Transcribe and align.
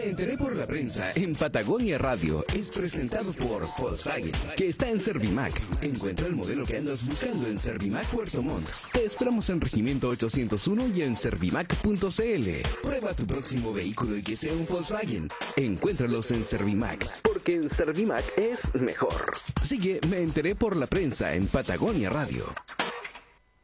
Me 0.00 0.08
enteré 0.08 0.38
por 0.38 0.56
la 0.56 0.64
prensa 0.64 1.12
en 1.14 1.34
Patagonia 1.34 1.98
Radio. 1.98 2.42
Es 2.54 2.70
presentado 2.70 3.34
por 3.34 3.66
Volkswagen, 3.78 4.32
que 4.56 4.70
está 4.70 4.88
en 4.88 4.98
Servimac. 4.98 5.52
Encuentra 5.82 6.26
el 6.26 6.36
modelo 6.36 6.64
que 6.64 6.78
andas 6.78 7.06
buscando 7.06 7.46
en 7.46 7.58
Servimac 7.58 8.06
Puerto 8.06 8.40
Montt. 8.40 8.66
Te 8.94 9.04
esperamos 9.04 9.50
en 9.50 9.60
Regimiento 9.60 10.08
801 10.08 10.88
y 10.94 11.02
en 11.02 11.16
servimac.cl. 11.18 12.48
Prueba 12.82 13.12
tu 13.12 13.26
próximo 13.26 13.74
vehículo 13.74 14.16
y 14.16 14.22
que 14.22 14.36
sea 14.36 14.54
un 14.54 14.66
Volkswagen. 14.66 15.28
Encuéntralos 15.56 16.30
en 16.30 16.46
Servimac, 16.46 17.20
porque 17.20 17.56
en 17.56 17.68
Servimac 17.68 18.24
es 18.38 18.74
mejor. 18.80 19.32
Sigue 19.62 20.00
Me 20.08 20.22
enteré 20.22 20.54
por 20.54 20.76
la 20.76 20.86
prensa 20.86 21.34
en 21.34 21.46
Patagonia 21.46 22.08
Radio. 22.08 22.54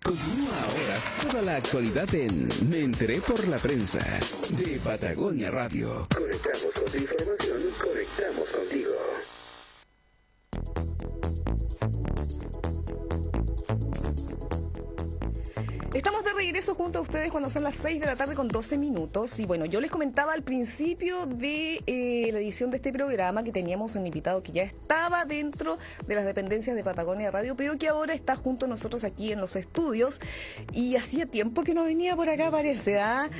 Continúa 0.06 0.54
ahora 0.62 0.96
toda 1.20 1.42
la 1.42 1.56
actualidad 1.56 2.14
en 2.14 2.48
Me 2.70 2.78
enteré 2.78 3.20
por 3.20 3.44
la 3.48 3.58
prensa 3.58 3.98
de 4.50 4.78
Patagonia 4.78 5.50
Radio. 5.50 6.06
Conectamos 6.14 6.72
con 6.72 6.84
tu 6.84 6.96
información, 6.96 7.60
conectamos 7.76 8.48
contigo. 8.50 8.92
Estamos 15.96 16.24
de 16.24 16.34
regreso 16.34 16.74
junto 16.74 16.98
a 16.98 17.00
ustedes 17.00 17.30
cuando 17.30 17.48
son 17.48 17.62
las 17.62 17.74
6 17.76 18.00
de 18.00 18.06
la 18.06 18.16
tarde 18.16 18.34
con 18.34 18.48
12 18.48 18.76
minutos. 18.76 19.40
Y 19.40 19.46
bueno, 19.46 19.64
yo 19.64 19.80
les 19.80 19.90
comentaba 19.90 20.34
al 20.34 20.42
principio 20.42 21.24
de 21.24 21.80
eh, 21.86 22.28
la 22.32 22.38
edición 22.38 22.70
de 22.70 22.76
este 22.76 22.92
programa 22.92 23.42
que 23.42 23.50
teníamos 23.50 23.96
un 23.96 24.06
invitado 24.06 24.42
que 24.42 24.52
ya 24.52 24.62
estaba 24.62 25.24
dentro 25.24 25.78
de 26.06 26.14
las 26.14 26.26
dependencias 26.26 26.76
de 26.76 26.84
Patagonia 26.84 27.30
Radio, 27.30 27.56
pero 27.56 27.78
que 27.78 27.88
ahora 27.88 28.12
está 28.12 28.36
junto 28.36 28.66
a 28.66 28.68
nosotros 28.68 29.04
aquí 29.04 29.32
en 29.32 29.40
los 29.40 29.56
estudios. 29.56 30.20
Y 30.74 30.96
hacía 30.96 31.24
tiempo 31.24 31.64
que 31.64 31.72
no 31.72 31.84
venía 31.84 32.14
por 32.14 32.28
acá, 32.28 32.50
parece. 32.50 33.00
¿ah? 33.00 33.30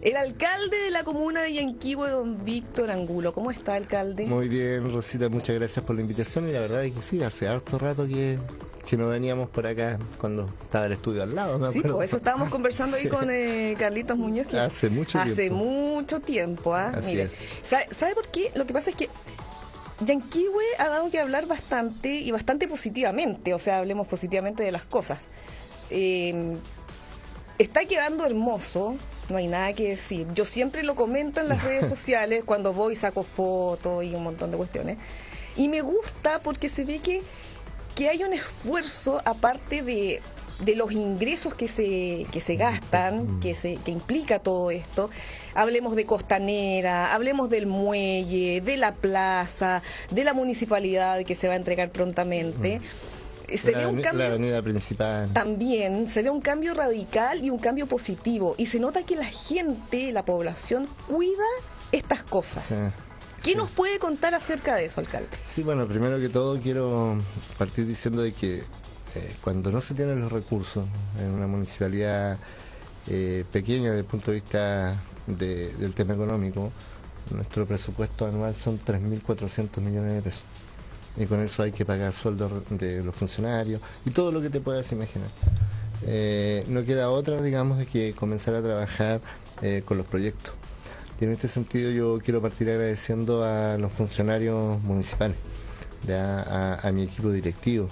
El 0.00 0.16
alcalde 0.16 0.78
de 0.78 0.90
la 0.90 1.04
comuna 1.04 1.42
de 1.42 1.52
Yanquihue, 1.52 2.08
don 2.08 2.42
Víctor 2.46 2.90
Angulo. 2.90 3.34
¿Cómo 3.34 3.50
está, 3.50 3.74
alcalde? 3.74 4.24
Muy 4.24 4.48
bien, 4.48 4.90
Rosita, 4.90 5.28
muchas 5.28 5.56
gracias 5.56 5.84
por 5.84 5.94
la 5.94 6.00
invitación. 6.00 6.48
Y 6.48 6.52
la 6.52 6.60
verdad 6.60 6.82
es 6.82 6.94
que 6.94 7.02
sí, 7.02 7.22
hace 7.22 7.46
harto 7.46 7.78
rato 7.78 8.06
que 8.06 8.38
que 8.86 8.96
no 8.96 9.08
veníamos 9.08 9.48
por 9.50 9.66
acá 9.66 9.98
cuando 10.18 10.48
estaba 10.62 10.86
el 10.86 10.92
estudio 10.92 11.22
al 11.22 11.34
lado. 11.34 11.58
Me 11.58 11.72
sí, 11.72 11.80
por 11.80 11.96
pues, 11.96 12.10
eso 12.10 12.18
estábamos 12.18 12.48
conversando 12.48 12.96
ahí 12.96 13.08
con 13.08 13.28
eh, 13.30 13.74
Carlitos 13.78 14.16
Muñoz. 14.16 14.52
hace 14.54 14.88
mucho 14.88 15.18
tiempo. 15.18 15.32
Hace 15.32 15.50
mucho 15.50 16.20
tiempo. 16.20 16.74
¿ah? 16.74 16.92
Mire, 17.04 17.28
¿sabe, 17.62 18.14
por 18.14 18.28
qué? 18.28 18.52
Lo 18.54 18.66
que 18.66 18.72
pasa 18.72 18.90
es 18.90 18.96
que 18.96 19.08
Yanquiwe 20.00 20.64
ha 20.78 20.88
dado 20.88 21.10
que 21.10 21.18
hablar 21.18 21.46
bastante 21.46 22.14
y 22.14 22.30
bastante 22.30 22.68
positivamente, 22.68 23.54
o 23.54 23.58
sea, 23.58 23.78
hablemos 23.78 24.06
positivamente 24.06 24.62
de 24.62 24.70
las 24.70 24.84
cosas. 24.84 25.28
Em, 25.90 26.56
está 27.58 27.84
quedando 27.86 28.24
hermoso, 28.24 28.96
no 29.28 29.36
hay 29.36 29.48
nada 29.48 29.72
que 29.72 29.88
decir. 29.90 30.28
Yo 30.34 30.44
siempre 30.44 30.84
lo 30.84 30.94
comento 30.94 31.40
en 31.40 31.48
las 31.48 31.64
redes 31.64 31.88
sociales 31.88 32.44
cuando 32.44 32.72
voy, 32.72 32.94
saco 32.94 33.24
fotos 33.24 34.04
y 34.04 34.14
un 34.14 34.22
montón 34.22 34.52
de 34.52 34.56
cuestiones. 34.56 34.98
Y 35.56 35.68
me 35.68 35.80
gusta 35.80 36.40
porque 36.40 36.68
se 36.68 36.84
ve 36.84 37.00
que 37.00 37.22
que 37.96 38.10
hay 38.10 38.22
un 38.22 38.34
esfuerzo 38.34 39.20
aparte 39.24 39.82
de, 39.82 40.20
los 40.76 40.92
ingresos 40.92 41.54
que 41.54 41.66
se, 41.66 42.26
que 42.30 42.40
se 42.40 42.56
gastan, 42.56 43.40
que, 43.40 43.54
se, 43.54 43.76
que 43.76 43.90
implica 43.90 44.38
todo 44.38 44.70
esto. 44.70 45.10
Hablemos 45.54 45.96
de 45.96 46.04
Costanera, 46.04 47.14
hablemos 47.14 47.48
del 47.48 47.66
muelle, 47.66 48.60
de 48.60 48.76
la 48.76 48.92
plaza, 48.92 49.82
de 50.10 50.24
la 50.24 50.34
municipalidad 50.34 51.24
que 51.24 51.34
se 51.34 51.48
va 51.48 51.54
a 51.54 51.56
entregar 51.56 51.90
prontamente. 51.90 52.80
Se 53.52 53.72
la, 53.72 53.78
ve 53.78 53.86
un 53.86 54.02
cambio, 54.02 54.24
la 54.24 54.34
avenida 54.34 54.60
principal. 54.60 55.32
También 55.32 56.08
se 56.08 56.22
ve 56.22 56.28
un 56.30 56.40
cambio 56.40 56.74
radical 56.74 57.42
y 57.42 57.48
un 57.48 57.58
cambio 57.58 57.86
positivo. 57.86 58.54
Y 58.58 58.66
se 58.66 58.78
nota 58.78 59.04
que 59.04 59.16
la 59.16 59.24
gente, 59.24 60.12
la 60.12 60.24
población, 60.24 60.86
cuida 61.08 61.44
estas 61.92 62.22
cosas. 62.22 62.92
¿Qué 63.46 63.54
nos 63.54 63.70
puede 63.70 64.00
contar 64.00 64.34
acerca 64.34 64.74
de 64.74 64.86
eso, 64.86 65.00
alcalde? 65.00 65.28
Sí, 65.44 65.62
bueno, 65.62 65.86
primero 65.86 66.18
que 66.18 66.28
todo 66.28 66.58
quiero 66.58 67.16
partir 67.56 67.86
diciendo 67.86 68.22
de 68.22 68.34
que 68.34 68.56
eh, 68.56 69.36
cuando 69.40 69.70
no 69.70 69.80
se 69.80 69.94
tienen 69.94 70.20
los 70.20 70.32
recursos 70.32 70.84
en 71.20 71.30
una 71.30 71.46
municipalidad 71.46 72.38
eh, 73.06 73.44
pequeña 73.52 73.90
desde 73.90 74.00
el 74.00 74.04
punto 74.04 74.32
de 74.32 74.40
vista 74.40 74.96
del 75.28 75.94
tema 75.94 76.14
económico, 76.14 76.72
nuestro 77.30 77.66
presupuesto 77.66 78.26
anual 78.26 78.56
son 78.56 78.80
3.400 78.80 79.80
millones 79.80 80.14
de 80.14 80.22
pesos. 80.22 80.42
Y 81.16 81.26
con 81.26 81.40
eso 81.40 81.62
hay 81.62 81.70
que 81.70 81.84
pagar 81.84 82.12
sueldos 82.12 82.50
de 82.68 83.04
los 83.04 83.14
funcionarios 83.14 83.80
y 84.04 84.10
todo 84.10 84.32
lo 84.32 84.42
que 84.42 84.50
te 84.50 84.58
puedas 84.58 84.90
imaginar. 84.90 85.28
Eh, 86.02 86.64
no 86.66 86.84
queda 86.84 87.10
otra, 87.10 87.40
digamos, 87.40 87.86
que 87.86 88.12
comenzar 88.12 88.56
a 88.56 88.62
trabajar 88.62 89.20
con 89.86 89.96
los 89.96 90.06
proyectos. 90.06 90.52
Y 91.20 91.24
en 91.24 91.32
este 91.32 91.48
sentido 91.48 91.90
yo 91.90 92.18
quiero 92.22 92.42
partir 92.42 92.68
agradeciendo 92.68 93.42
a 93.42 93.78
los 93.78 93.90
funcionarios 93.92 94.82
municipales, 94.82 95.36
a, 96.08 96.90
mi 96.92 97.02
equipo 97.02 97.30
directivo, 97.30 97.88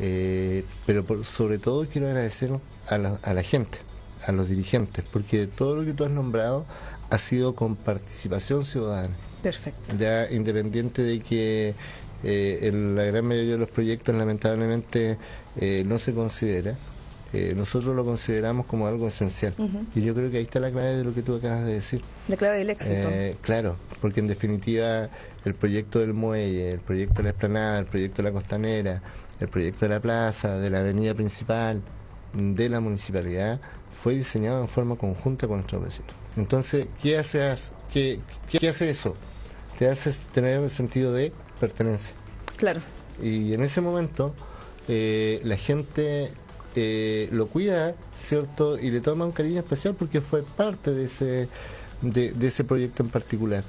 eh, 0.00 0.64
pero 0.86 1.04
sobre 1.22 1.58
todo 1.58 1.86
quiero 1.86 2.08
agradecer 2.08 2.50
a 2.88 2.98
la, 2.98 3.42
gente, 3.42 3.78
a 4.26 4.32
los 4.32 4.48
dirigentes, 4.48 5.04
porque 5.04 5.46
todo 5.46 5.76
lo 5.76 5.84
que 5.84 5.92
tú 5.92 6.04
has 6.04 6.10
nombrado 6.10 6.64
ha 7.10 7.18
sido 7.18 7.54
con 7.54 7.76
participación 7.76 8.64
ciudadana. 8.64 9.14
Perfecto. 9.42 9.96
Ya 9.98 10.30
independiente 10.30 11.02
de 11.02 11.20
que 11.20 11.74
eh, 12.24 12.58
en 12.62 12.96
la 12.96 13.04
gran 13.04 13.26
mayoría 13.26 13.52
de 13.52 13.58
los 13.58 13.70
proyectos 13.70 14.14
lamentablemente 14.14 15.18
eh, 15.60 15.84
no 15.86 15.98
se 15.98 16.14
considera, 16.14 16.74
eh, 17.32 17.54
nosotros 17.56 17.96
lo 17.96 18.04
consideramos 18.04 18.66
como 18.66 18.86
algo 18.86 19.08
esencial. 19.08 19.54
Y 19.94 20.02
yo 20.02 20.14
creo 20.14 20.30
que 20.30 20.38
ahí 20.38 20.44
está 20.44 20.60
la 20.60 20.70
clave 20.70 20.96
de 20.96 21.04
lo 21.04 21.12
que 21.12 21.22
tú 21.22 21.34
acabas 21.34 21.64
de 21.64 21.74
decir. 21.74 22.02
La 22.28 22.36
clave 22.36 22.58
del 22.58 22.70
éxito. 22.70 22.92
Eh, 22.94 23.36
claro, 23.42 23.76
porque 24.00 24.20
en 24.20 24.28
definitiva 24.28 25.08
el 25.44 25.54
proyecto 25.54 25.98
del 26.00 26.14
muelle, 26.14 26.72
el 26.72 26.80
proyecto 26.80 27.16
de 27.16 27.22
la 27.24 27.28
esplanada, 27.30 27.78
el 27.80 27.86
proyecto 27.86 28.22
de 28.22 28.28
la 28.28 28.32
costanera, 28.32 29.02
el 29.40 29.48
proyecto 29.48 29.86
de 29.86 29.94
la 29.94 30.00
plaza, 30.00 30.58
de 30.58 30.70
la 30.70 30.80
avenida 30.80 31.14
principal, 31.14 31.82
de 32.32 32.68
la 32.68 32.80
municipalidad, 32.80 33.60
fue 33.92 34.14
diseñado 34.14 34.60
en 34.60 34.68
forma 34.68 34.96
conjunta 34.96 35.46
con 35.46 35.56
nuestros 35.56 35.82
vecinos. 35.82 36.12
Entonces, 36.36 36.86
¿qué 37.02 37.18
hace, 37.18 37.40
qué, 37.92 38.20
qué 38.48 38.68
hace 38.68 38.90
eso? 38.90 39.16
Te 39.78 39.88
hace 39.88 40.14
tener 40.32 40.62
el 40.62 40.70
sentido 40.70 41.12
de 41.12 41.32
pertenencia. 41.58 42.14
Claro. 42.56 42.80
Y 43.22 43.54
en 43.54 43.62
ese 43.62 43.80
momento, 43.80 44.34
eh, 44.88 45.40
la 45.44 45.56
gente 45.56 46.30
eh, 46.76 47.28
lo 47.32 47.46
cuida, 47.48 47.94
¿cierto? 48.22 48.78
Y 48.78 48.90
le 48.90 49.00
toma 49.00 49.24
un 49.24 49.32
cariño 49.32 49.60
especial 49.60 49.94
porque 49.98 50.20
fue 50.20 50.42
parte 50.42 50.92
de 50.92 51.06
ese, 51.06 51.48
de, 52.02 52.34
ese 52.40 52.64
proyecto 52.64 53.02
en 53.02 53.08
particular. 53.08 53.64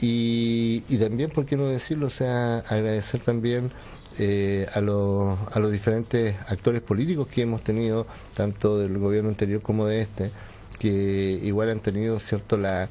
Y, 0.00 0.80
también, 0.98 1.30
¿por 1.30 1.44
qué 1.44 1.56
no 1.56 1.66
decirlo? 1.66 2.06
O 2.06 2.10
sea, 2.10 2.60
agradecer 2.60 3.20
también 3.20 3.70
eh, 4.18 4.66
a, 4.72 4.80
los, 4.80 5.38
a 5.52 5.58
los 5.58 5.70
diferentes 5.70 6.36
actores 6.46 6.80
políticos 6.80 7.28
que 7.28 7.42
hemos 7.42 7.62
tenido, 7.62 8.06
tanto 8.34 8.78
del 8.78 8.96
gobierno 8.98 9.28
anterior 9.28 9.60
como 9.60 9.86
de 9.86 10.00
este, 10.00 10.30
que 10.78 11.38
igual 11.42 11.68
han 11.70 11.80
tenido, 11.80 12.18
¿cierto?, 12.18 12.56
la, 12.56 12.88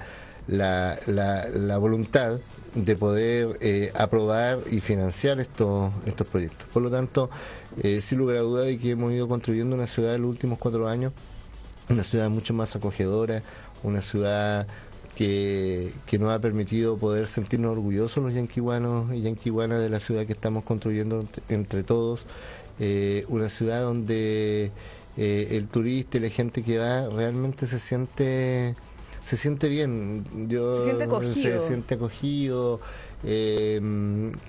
la, 0.47 0.99
la, 1.07 1.77
voluntad 1.77 2.39
de 2.75 2.95
poder 2.95 3.57
eh, 3.59 3.91
aprobar 3.95 4.59
y 4.69 4.81
financiar 4.81 5.39
estos, 5.39 5.91
estos 6.05 6.27
proyectos. 6.27 6.67
Por 6.71 6.83
lo 6.83 6.91
tanto, 6.91 7.29
eh, 7.83 8.01
sin 8.01 8.19
lugar 8.19 8.37
a 8.37 8.41
duda 8.41 8.63
de 8.63 8.77
que 8.77 8.91
hemos 8.91 9.11
ido 9.11 9.27
construyendo 9.27 9.75
una 9.75 9.87
ciudad 9.87 10.15
en 10.15 10.23
los 10.23 10.31
últimos 10.31 10.59
cuatro 10.59 10.87
años, 10.87 11.13
una 11.89 12.03
ciudad 12.03 12.29
mucho 12.29 12.53
más 12.53 12.75
acogedora, 12.75 13.43
una 13.83 14.01
ciudad 14.01 14.67
que, 15.15 15.91
nos 16.19 16.31
ha 16.31 16.39
permitido 16.39 16.97
poder 16.97 17.27
sentirnos 17.27 17.71
orgullosos 17.71 18.23
los 18.23 18.33
yanquihuanos 18.33 19.13
y 19.13 19.21
yanquihuanas 19.21 19.79
de 19.79 19.89
la 19.89 19.99
ciudad 19.99 20.25
que 20.25 20.33
estamos 20.33 20.63
construyendo 20.63 21.25
entre 21.49 21.83
todos, 21.83 22.25
eh, 22.79 23.25
una 23.27 23.49
ciudad 23.49 23.81
donde 23.81 24.71
eh, 25.17 25.47
el 25.51 25.67
turista 25.67 26.17
y 26.17 26.21
la 26.21 26.29
gente 26.29 26.61
que 26.63 26.77
va 26.77 27.09
realmente 27.09 27.65
se 27.65 27.79
siente 27.79 28.75
se 29.23 29.35
siente 29.35 29.67
bien. 29.67 30.47
Yo, 30.47 30.75
se 30.75 30.83
siente 30.85 31.03
acogido. 31.03 31.33
Se 31.33 31.67
siente 31.67 31.95
acogido. 31.95 32.79
Eh, 33.23 33.81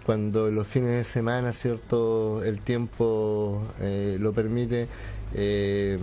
cuando 0.05 0.51
los 0.51 0.67
fines 0.67 0.91
de 0.91 1.05
semana, 1.05 1.53
¿cierto? 1.53 2.43
El 2.45 2.61
tiempo 2.61 3.63
eh, 3.81 4.17
lo 4.21 4.33
permite. 4.33 4.89
Eh, 5.35 5.99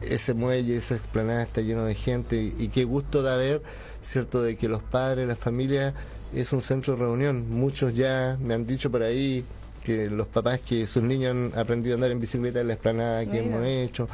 ese 0.00 0.34
muelle, 0.34 0.76
esa 0.76 0.96
explanada 0.96 1.44
está 1.44 1.60
lleno 1.60 1.84
de 1.84 1.94
gente 1.94 2.52
y, 2.58 2.68
qué 2.68 2.84
gusto 2.84 3.22
da 3.22 3.36
ver, 3.36 3.62
¿cierto? 4.02 4.42
De 4.42 4.56
que 4.56 4.68
los 4.68 4.82
padres, 4.82 5.28
la 5.28 5.36
familia 5.36 5.94
es 6.34 6.52
un 6.52 6.60
centro 6.60 6.94
de 6.94 7.00
reunión. 7.00 7.48
Muchos 7.48 7.94
ya 7.94 8.36
me 8.40 8.54
han 8.54 8.66
dicho 8.66 8.90
por 8.90 9.02
ahí 9.02 9.44
que 9.84 10.10
los 10.10 10.26
papás 10.26 10.58
que 10.60 10.88
sus 10.88 11.04
niños 11.04 11.30
han 11.30 11.52
aprendido 11.56 11.94
a 11.94 11.96
andar 11.96 12.10
en 12.10 12.20
bicicleta 12.20 12.60
en 12.60 12.68
la 12.68 12.74
explanada 12.74 13.26
que 13.26 13.38
hemos 13.38 13.64
hecho. 13.64 14.08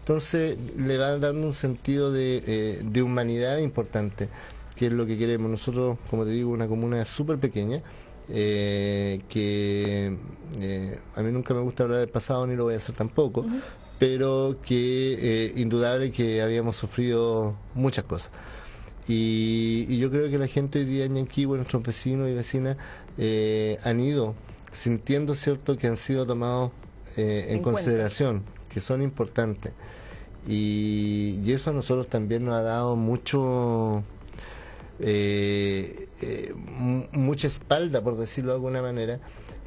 Entonces 0.00 0.56
le 0.78 0.96
va 0.96 1.18
dando 1.18 1.46
un 1.46 1.54
sentido 1.54 2.10
de, 2.10 2.80
de 2.82 3.02
humanidad 3.02 3.58
importante 3.58 4.28
que 4.76 4.86
es 4.86 4.92
lo 4.92 5.06
que 5.06 5.18
queremos. 5.18 5.50
Nosotros, 5.50 5.98
como 6.10 6.24
te 6.24 6.30
digo, 6.30 6.50
una 6.50 6.68
comuna 6.68 7.04
súper 7.04 7.38
pequeña, 7.38 7.82
eh, 8.28 9.20
que 9.28 10.16
eh, 10.58 10.98
a 11.14 11.22
mí 11.22 11.30
nunca 11.30 11.52
me 11.52 11.60
gusta 11.60 11.82
hablar 11.82 11.98
del 11.98 12.08
pasado 12.08 12.46
ni 12.46 12.56
lo 12.56 12.64
voy 12.64 12.74
a 12.74 12.78
hacer 12.78 12.94
tampoco, 12.94 13.44
pero 13.98 14.56
que 14.62 15.16
eh, 15.20 15.52
indudable 15.56 16.10
que 16.10 16.40
habíamos 16.40 16.76
sufrido 16.76 17.54
muchas 17.74 18.04
cosas. 18.04 18.30
Y, 19.06 19.98
yo 19.98 20.10
creo 20.10 20.30
que 20.30 20.38
la 20.38 20.46
gente 20.46 20.78
hoy 20.78 20.86
día 20.86 21.04
en 21.04 21.16
Yanquiwe, 21.16 21.56
nuestros 21.56 21.82
vecinos 21.82 22.28
y 22.30 22.32
vecinas, 22.32 22.78
han 23.84 24.00
ido 24.00 24.34
sintiendo 24.72 25.34
cierto 25.34 25.76
que 25.76 25.86
han 25.86 25.98
sido 25.98 26.26
tomados 26.26 26.72
en, 27.16 27.60
consideración, 27.62 28.42
que 28.72 28.80
son 28.80 29.02
importantes. 29.02 29.72
Y, 30.48 31.38
eso 31.52 31.70
a 31.70 31.72
nosotros 31.74 32.08
también 32.08 32.46
nos 32.46 32.54
ha 32.54 32.62
dado 32.62 32.96
mucho 32.96 34.02
eh, 35.06 36.54
mucha 37.12 37.46
espalda, 37.46 38.02
por 38.02 38.16
decirlo 38.16 38.52
de 38.52 38.56
alguna 38.56 38.82
manera, 38.82 39.20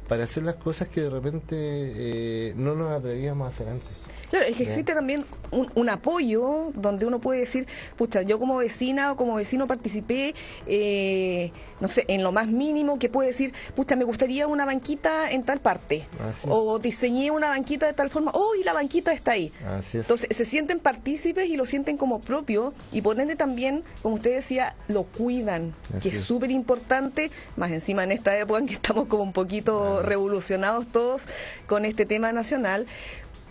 para 0.08 0.24
hacer 0.24 0.42
las 0.44 0.56
cosas 0.56 0.88
que 0.88 1.02
de 1.02 1.10
repente 1.10 2.54
no 2.56 2.74
nos 2.74 2.90
atrevíamos 2.90 3.46
a 3.46 3.48
hacer 3.48 3.68
antes. 3.68 4.07
Claro, 4.30 4.46
es 4.46 4.56
que 4.56 4.64
existe 4.64 4.94
también 4.94 5.24
un, 5.50 5.88
apoyo 5.88 6.70
donde 6.74 7.06
uno 7.06 7.18
puede 7.18 7.40
decir, 7.40 7.66
pucha, 7.96 8.22
yo 8.22 8.38
como 8.38 8.58
vecina 8.58 9.12
o 9.12 9.16
como 9.16 9.36
vecino 9.36 9.66
participé, 9.66 10.34
eh, 10.66 11.50
no 11.80 11.88
sé, 11.88 12.04
en 12.08 12.22
lo 12.22 12.30
más 12.30 12.46
mínimo 12.46 12.98
que 12.98 13.08
puede 13.08 13.28
decir, 13.28 13.54
pucha, 13.74 13.96
me 13.96 14.04
gustaría 14.04 14.46
una 14.46 14.66
banquita 14.66 15.30
en 15.30 15.44
tal 15.44 15.60
parte. 15.60 16.06
o 16.46 16.78
diseñé 16.78 17.30
una 17.30 17.48
banquita 17.48 17.86
de 17.86 17.94
tal 17.94 18.10
forma, 18.10 18.30
oh, 18.34 18.54
y 18.54 18.64
la 18.64 18.74
banquita 18.74 19.12
está 19.12 19.32
ahí. 19.32 19.52
Entonces 19.94 20.36
se 20.36 20.44
sienten 20.44 20.80
partícipes 20.80 21.46
y 21.48 21.56
lo 21.56 21.64
sienten 21.64 21.96
como 21.96 22.20
propio 22.20 22.74
y 22.92 23.00
por 23.00 23.18
ende 23.18 23.36
también, 23.36 23.82
como 24.02 24.16
usted 24.16 24.34
decía, 24.34 24.74
lo 24.88 25.04
cuidan, 25.04 25.72
que 26.02 26.10
es 26.10 26.20
súper 26.20 26.50
importante, 26.50 27.30
más 27.56 27.70
encima 27.70 28.04
en 28.04 28.12
esta 28.12 28.36
época 28.36 28.60
en 28.60 28.66
que 28.66 28.74
estamos 28.74 29.08
como 29.08 29.22
un 29.22 29.32
poquito 29.32 30.02
revolucionados 30.02 30.86
todos 30.88 31.26
con 31.66 31.84
este 31.84 32.04
tema 32.04 32.32
nacional 32.32 32.86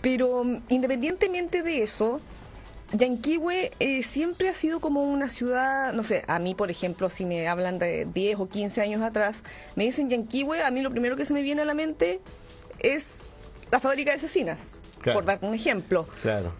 pero 0.00 0.44
mm, 0.44 0.62
independientemente 0.68 1.62
de 1.62 1.82
eso, 1.82 2.20
Yanquihue 2.92 3.72
eh, 3.80 4.02
siempre 4.02 4.48
ha 4.48 4.54
sido 4.54 4.80
como 4.80 5.02
una 5.02 5.28
ciudad, 5.28 5.92
no 5.92 6.02
sé, 6.02 6.24
a 6.26 6.38
mí 6.38 6.54
por 6.54 6.70
ejemplo, 6.70 7.10
si 7.10 7.24
me 7.24 7.46
hablan 7.48 7.78
de 7.78 8.06
10 8.06 8.40
o 8.40 8.48
15 8.48 8.80
años 8.80 9.02
atrás, 9.02 9.44
me 9.76 9.84
dicen 9.84 10.08
Yanquihue, 10.08 10.62
a 10.62 10.70
mí 10.70 10.80
lo 10.80 10.90
primero 10.90 11.16
que 11.16 11.24
se 11.24 11.34
me 11.34 11.42
viene 11.42 11.62
a 11.62 11.64
la 11.64 11.74
mente 11.74 12.20
es 12.78 13.22
la 13.70 13.80
fábrica 13.80 14.12
de 14.12 14.16
asesinas 14.16 14.77
por 15.04 15.24
dar 15.24 15.38
un 15.42 15.54
ejemplo. 15.54 16.06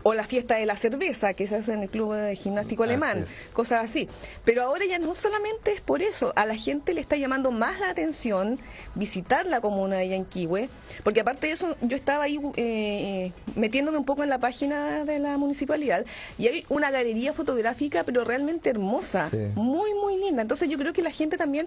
O 0.02 0.14
la 0.14 0.24
fiesta 0.24 0.56
de 0.56 0.66
la 0.66 0.76
cerveza 0.76 1.34
que 1.34 1.46
se 1.46 1.56
hace 1.56 1.72
en 1.72 1.82
el 1.82 1.88
club 1.88 2.14
de 2.14 2.36
gimnástico 2.36 2.82
alemán, 2.82 3.24
cosas 3.52 3.84
así. 3.84 4.08
Pero 4.44 4.62
ahora 4.62 4.84
ya 4.86 4.98
no 4.98 5.14
solamente 5.14 5.72
es 5.72 5.80
por 5.80 6.02
eso, 6.02 6.32
a 6.36 6.46
la 6.46 6.56
gente 6.56 6.94
le 6.94 7.00
está 7.00 7.16
llamando 7.16 7.50
más 7.50 7.80
la 7.80 7.90
atención 7.90 8.58
visitar 8.94 9.46
la 9.46 9.60
comuna 9.60 9.96
de 9.96 10.08
Yanquihue, 10.08 10.68
porque 11.02 11.20
aparte 11.20 11.48
de 11.48 11.52
eso 11.52 11.76
yo 11.80 11.96
estaba 11.96 12.24
ahí 12.24 12.40
eh, 12.56 13.32
metiéndome 13.54 13.98
un 13.98 14.04
poco 14.04 14.22
en 14.22 14.28
la 14.28 14.38
página 14.38 15.04
de 15.04 15.18
la 15.18 15.36
municipalidad 15.38 16.04
y 16.38 16.48
hay 16.48 16.64
una 16.68 16.90
galería 16.90 17.32
fotográfica 17.32 18.04
pero 18.04 18.24
realmente 18.24 18.70
hermosa, 18.70 19.30
muy 19.54 19.94
muy 19.94 20.18
linda. 20.18 20.42
Entonces 20.42 20.68
yo 20.68 20.78
creo 20.78 20.92
que 20.92 21.02
la 21.02 21.10
gente 21.10 21.36
también 21.36 21.66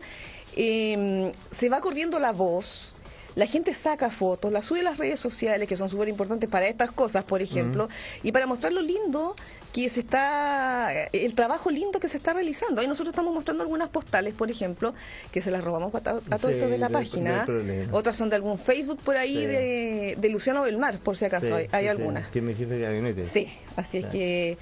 eh, 0.56 1.31
se 1.51 1.69
va 1.69 1.81
corriendo 1.81 2.19
la 2.19 2.31
voz 2.31 2.94
la 3.36 3.45
gente 3.45 3.74
saca 3.74 4.10
fotos, 4.10 4.51
las 4.51 4.66
sube 4.66 4.81
a 4.81 4.83
las 4.83 4.98
redes 4.98 5.19
sociales, 5.19 5.68
que 5.68 5.75
son 5.75 5.89
súper 5.89 6.10
importantes 6.10 6.50
para 6.50 6.68
estas 6.68 6.92
cosas, 6.92 7.24
por 7.24 7.42
ejemplo, 7.42 7.89
y 8.24 8.31
para 8.31 8.45
mostrar 8.45 8.74
lo 8.74 8.81
lindo 8.81 9.36
que 9.74 9.88
se 9.88 10.01
está, 10.01 10.92
el 11.13 11.33
trabajo 11.33 11.69
lindo 11.69 12.00
que 12.00 12.10
se 12.10 12.18
está 12.18 12.33
realizando. 12.33 12.81
Ahí 12.81 12.88
nosotros 12.88 13.13
estamos 13.13 13.33
mostrando 13.33 13.63
algunas 13.63 13.89
postales, 13.89 14.33
por 14.33 14.51
ejemplo, 14.51 14.94
que 15.31 15.42
se 15.42 15.50
las 15.50 15.63
robamos 15.63 15.95
a, 15.95 16.01
todo 16.01 16.22
esto 16.50 16.68
de 16.68 16.78
la 16.78 16.89
página. 16.89 17.45
Otras 17.92 18.18
son 18.18 18.30
de 18.30 18.36
algún 18.36 18.57
Facebook 18.57 19.00
por 19.04 19.16
ahí 19.16 19.45
de, 19.45 20.16
de, 20.18 20.30
Luciano 20.30 20.63
Belmar, 20.63 21.00
por 21.00 21.16
si 21.16 21.25
acaso 21.25 21.56
hay, 21.72 21.88
algunas. 21.88 22.28
Que 22.30 22.42
me 22.42 22.54
jefe 22.54 22.74
de 22.74 22.81
gabinete. 22.81 23.25
Sí, 23.25 23.51
así 23.75 24.00
es 24.00 24.06
que 24.07 24.57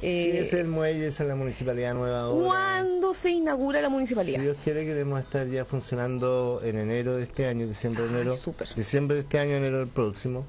sí, 0.00 0.06
eh, 0.06 0.38
es 0.40 0.52
el 0.52 0.68
muelle, 0.68 1.06
es 1.06 1.20
la 1.20 1.34
municipalidad 1.34 1.94
nueva 1.94 2.30
¿Cuándo 2.30 3.14
se 3.14 3.30
inaugura 3.30 3.80
la 3.80 3.88
municipalidad? 3.88 4.38
Si 4.38 4.44
Dios 4.44 4.56
quiere, 4.64 4.84
queremos 4.84 5.20
estar 5.20 5.48
ya 5.48 5.64
funcionando 5.64 6.60
en 6.64 6.78
enero 6.78 7.16
de 7.16 7.24
este 7.24 7.46
año, 7.46 7.66
diciembre, 7.66 8.04
de 8.04 8.10
enero. 8.10 8.36
Diciembre 8.76 9.16
de 9.16 9.22
este 9.22 9.38
año, 9.38 9.56
enero 9.56 9.78
del 9.78 9.88
próximo, 9.88 10.44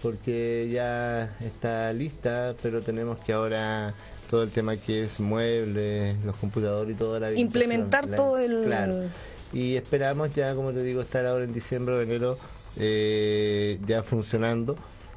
porque 0.00 0.68
ya 0.72 1.36
está 1.40 1.92
lista, 1.92 2.54
pero 2.62 2.80
tenemos 2.80 3.18
que 3.20 3.32
ahora 3.32 3.94
todo 4.30 4.42
el 4.42 4.50
tema 4.50 4.76
que 4.76 5.04
es 5.04 5.20
muebles, 5.20 6.16
los 6.24 6.36
computadores 6.36 6.94
y 6.94 6.98
toda 6.98 7.20
la 7.20 7.32
Implementar 7.32 8.06
todo 8.06 8.38
el. 8.38 8.64
Claro. 8.64 9.10
Y 9.52 9.76
esperamos 9.76 10.34
ya, 10.34 10.54
como 10.54 10.72
te 10.72 10.82
digo, 10.82 11.02
estar 11.02 11.26
ahora 11.26 11.44
en 11.44 11.52
diciembre 11.52 11.94
o 11.94 12.00
enero 12.00 12.38
eh, 12.76 13.78
ya 13.86 14.02
funcionando 14.02 14.76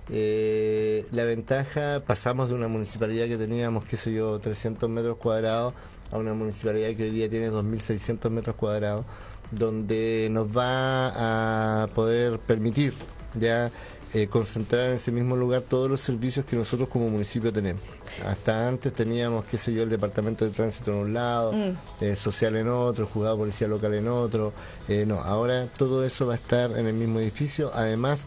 eh, 0.10 1.06
la 1.12 1.24
ventaja, 1.24 2.04
pasamos 2.06 2.50
de 2.50 2.56
una 2.56 2.68
municipalidad 2.68 3.28
que 3.28 3.38
teníamos, 3.38 3.86
qué 3.86 3.98
sé 3.98 4.14
yo, 4.14 4.40
300 4.40 4.90
metros 4.90 5.18
cuadrados 5.18 5.74
a 6.12 6.18
una 6.18 6.34
municipalidad 6.34 6.96
que 6.96 7.04
hoy 7.04 7.10
día 7.12 7.30
tiene 7.30 7.52
2.600 7.52 8.30
metros 8.30 8.56
cuadrados, 8.56 9.06
donde 9.52 10.30
nos 10.32 10.56
va 10.56 11.84
a 11.84 11.88
poder 11.88 12.40
permitir 12.40 12.94
ya 13.34 13.72
eh, 14.16 14.28
concentrar 14.28 14.92
en 14.92 14.94
ese 14.94 15.12
mismo 15.12 15.36
lugar 15.36 15.64
todos 15.64 15.90
los 15.90 16.00
servicios 16.00 16.46
que 16.46 16.56
nosotros 16.56 16.88
como 16.88 17.10
municipio 17.10 17.52
tenemos. 17.52 17.82
Hasta 18.26 18.70
antes 18.70 18.94
teníamos, 18.94 19.44
qué 19.44 19.58
sé 19.58 19.74
yo, 19.74 19.84
el 19.84 19.90
departamento 19.90 20.46
de 20.46 20.52
tránsito 20.52 20.94
en 20.94 20.98
un 21.00 21.14
lado, 21.14 21.52
mm. 21.52 21.78
eh, 22.00 22.16
social 22.16 22.56
en 22.56 22.70
otro, 22.70 23.08
juzgado 23.08 23.38
policía 23.38 23.68
local 23.68 23.94
en 23.94 24.08
otro. 24.08 24.54
Eh, 24.88 25.06
no, 25.06 25.20
ahora 25.20 25.68
todo 25.78 26.06
eso 26.06 26.26
va 26.28 26.34
a 26.34 26.38
estar 26.38 26.72
en 26.78 26.88
el 26.88 26.94
mismo 26.94 27.20
edificio. 27.20 27.72
Además, 27.74 28.26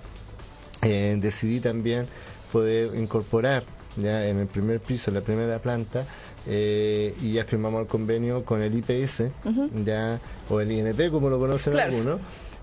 eh, 0.82 1.16
decidí 1.20 1.60
también 1.60 2.06
poder 2.52 2.94
incorporar 2.94 3.64
ya 3.96 4.28
en 4.28 4.38
el 4.38 4.46
primer 4.46 4.80
piso, 4.80 5.10
en 5.10 5.16
la 5.16 5.20
primera 5.22 5.58
planta, 5.58 6.06
eh, 6.46 7.14
y 7.20 7.32
ya 7.32 7.44
firmamos 7.44 7.82
el 7.82 7.86
convenio 7.86 8.44
con 8.44 8.62
el 8.62 8.74
IPS, 8.74 9.24
ya 9.84 10.20
o 10.48 10.60
el 10.60 10.70
INP, 10.70 11.10
como 11.10 11.30
lo 11.30 11.38
conocen 11.38 11.78
algunos, 11.78 12.20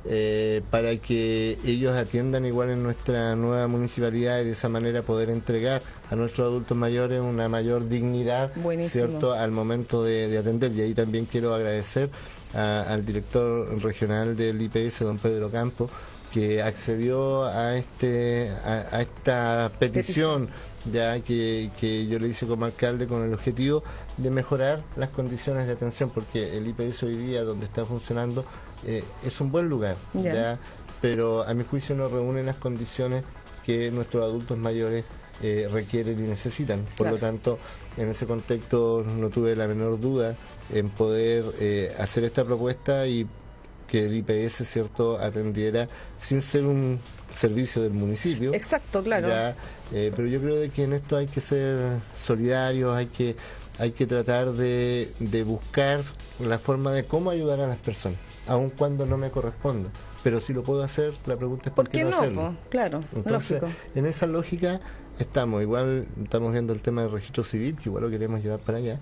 eh, 0.07 0.61
para 0.69 0.95
que 0.97 1.57
ellos 1.65 1.95
atiendan 1.95 2.45
igual 2.45 2.69
en 2.69 2.83
nuestra 2.83 3.35
nueva 3.35 3.67
municipalidad 3.67 4.39
y 4.41 4.45
de 4.45 4.51
esa 4.51 4.69
manera 4.69 5.01
poder 5.01 5.29
entregar 5.29 5.81
a 6.09 6.15
nuestros 6.15 6.47
adultos 6.47 6.77
mayores 6.77 7.21
una 7.21 7.49
mayor 7.49 7.89
dignidad, 7.89 8.51
cierto, 8.87 9.33
al 9.33 9.51
momento 9.51 10.03
de, 10.03 10.37
atender. 10.37 10.71
Y 10.73 10.81
ahí 10.81 10.93
también 10.93 11.25
quiero 11.25 11.53
agradecer 11.53 12.09
al 12.53 13.05
director 13.05 13.81
regional 13.83 14.37
del 14.37 14.61
IPS, 14.61 14.99
don 14.99 15.17
Pedro 15.17 15.49
Campo, 15.51 15.89
que 16.35 16.61
accedió 16.61 17.45
a 17.45 17.77
este 17.77 18.51
a, 18.65 18.99
esta 18.99 19.71
petición, 19.79 20.49
ya 20.91 21.17
que, 21.21 21.71
yo 22.09 22.19
le 22.19 22.27
hice 22.27 22.45
como 22.45 22.65
alcalde 22.65 23.07
con 23.07 23.23
el 23.23 23.33
objetivo 23.33 23.83
de 24.17 24.31
mejorar 24.31 24.83
las 24.97 25.07
condiciones 25.11 25.65
de 25.65 25.71
atención 25.71 26.09
porque 26.09 26.57
el 26.57 26.67
IPS 26.67 27.03
hoy 27.03 27.15
día 27.15 27.45
donde 27.45 27.65
está 27.65 27.85
funcionando 27.85 28.43
eh, 28.85 29.01
es 29.25 29.39
un 29.39 29.49
buen 29.49 29.69
lugar 29.69 29.95
ya. 30.13 30.59
pero 30.99 31.43
a 31.43 31.53
mi 31.53 31.63
juicio 31.63 31.95
no 31.95 32.09
reúne 32.09 32.43
las 32.43 32.57
condiciones 32.57 33.23
que 33.65 33.89
nuestros 33.91 34.21
adultos 34.23 34.57
mayores 34.57 35.05
eh, 35.41 35.69
requieren 35.71 36.19
y 36.19 36.27
necesitan. 36.27 36.85
Por 36.97 37.11
lo 37.11 37.17
tanto, 37.17 37.59
en 37.95 38.09
ese 38.09 38.25
contexto 38.25 39.05
no 39.05 39.29
tuve 39.29 39.55
la 39.55 39.67
menor 39.67 40.01
duda 40.01 40.35
en 40.73 40.89
poder 40.89 41.45
eh, 41.61 41.95
hacer 41.97 42.25
esta 42.25 42.43
propuesta 42.43 43.07
y 43.07 43.25
que 43.95 44.03
el 44.03 44.13
IPS 44.13 44.67
cierto 44.67 45.17
atendiera 45.19 45.87
sin 46.17 46.41
ser 46.41 46.65
un 46.65 46.99
servicio 47.33 47.81
del 47.81 47.93
municipio. 47.93 48.53
Exacto, 48.53 49.01
claro. 49.01 49.29
Eh, 49.93 50.11
pero 50.13 50.27
yo 50.27 50.41
creo 50.41 50.69
que 50.69 50.83
en 50.83 50.91
esto 50.91 51.15
hay 51.15 51.27
que 51.27 51.39
ser 51.39 51.99
solidarios, 52.13 52.93
hay 52.93 53.05
que 53.05 53.37
hay 53.79 53.91
que 53.91 54.05
tratar 54.05 54.51
de, 54.51 55.09
de 55.19 55.43
buscar 55.43 56.01
la 56.39 56.59
forma 56.59 56.91
de 56.91 57.05
cómo 57.05 57.29
ayudar 57.29 57.61
a 57.61 57.67
las 57.67 57.77
personas, 57.77 58.19
aun 58.47 58.69
cuando 58.69 59.05
no 59.05 59.17
me 59.17 59.29
corresponda. 59.29 59.89
Pero 60.23 60.41
si 60.41 60.53
lo 60.53 60.63
puedo 60.63 60.83
hacer, 60.83 61.13
la 61.25 61.37
pregunta 61.37 61.69
es 61.69 61.75
por, 61.75 61.87
qué, 61.87 62.03
no, 62.03 62.09
hacerlo. 62.09 62.57
Claro, 62.69 62.99
Entonces, 63.15 63.61
en 63.95 64.05
esa 64.05 64.27
lógica 64.27 64.81
estamos. 65.19 65.61
Igual 65.61 66.05
estamos 66.21 66.51
viendo 66.51 66.73
el 66.73 66.81
tema 66.81 67.03
del 67.03 67.11
registro 67.11 67.45
civil, 67.45 67.77
que 67.77 67.87
igual 67.87 68.03
lo 68.03 68.09
queremos 68.09 68.43
llevar 68.43 68.59
para 68.59 68.79
allá. 68.79 68.99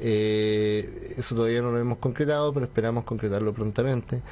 Eh, 0.00 1.14
eso 1.16 1.34
todavía 1.34 1.62
no 1.62 1.70
lo 1.70 1.78
hemos 1.78 1.98
concretado, 1.98 2.52
pero 2.52 2.66
esperamos 2.66 3.04
concretarlo 3.04 3.52
prontamente. 3.52 4.22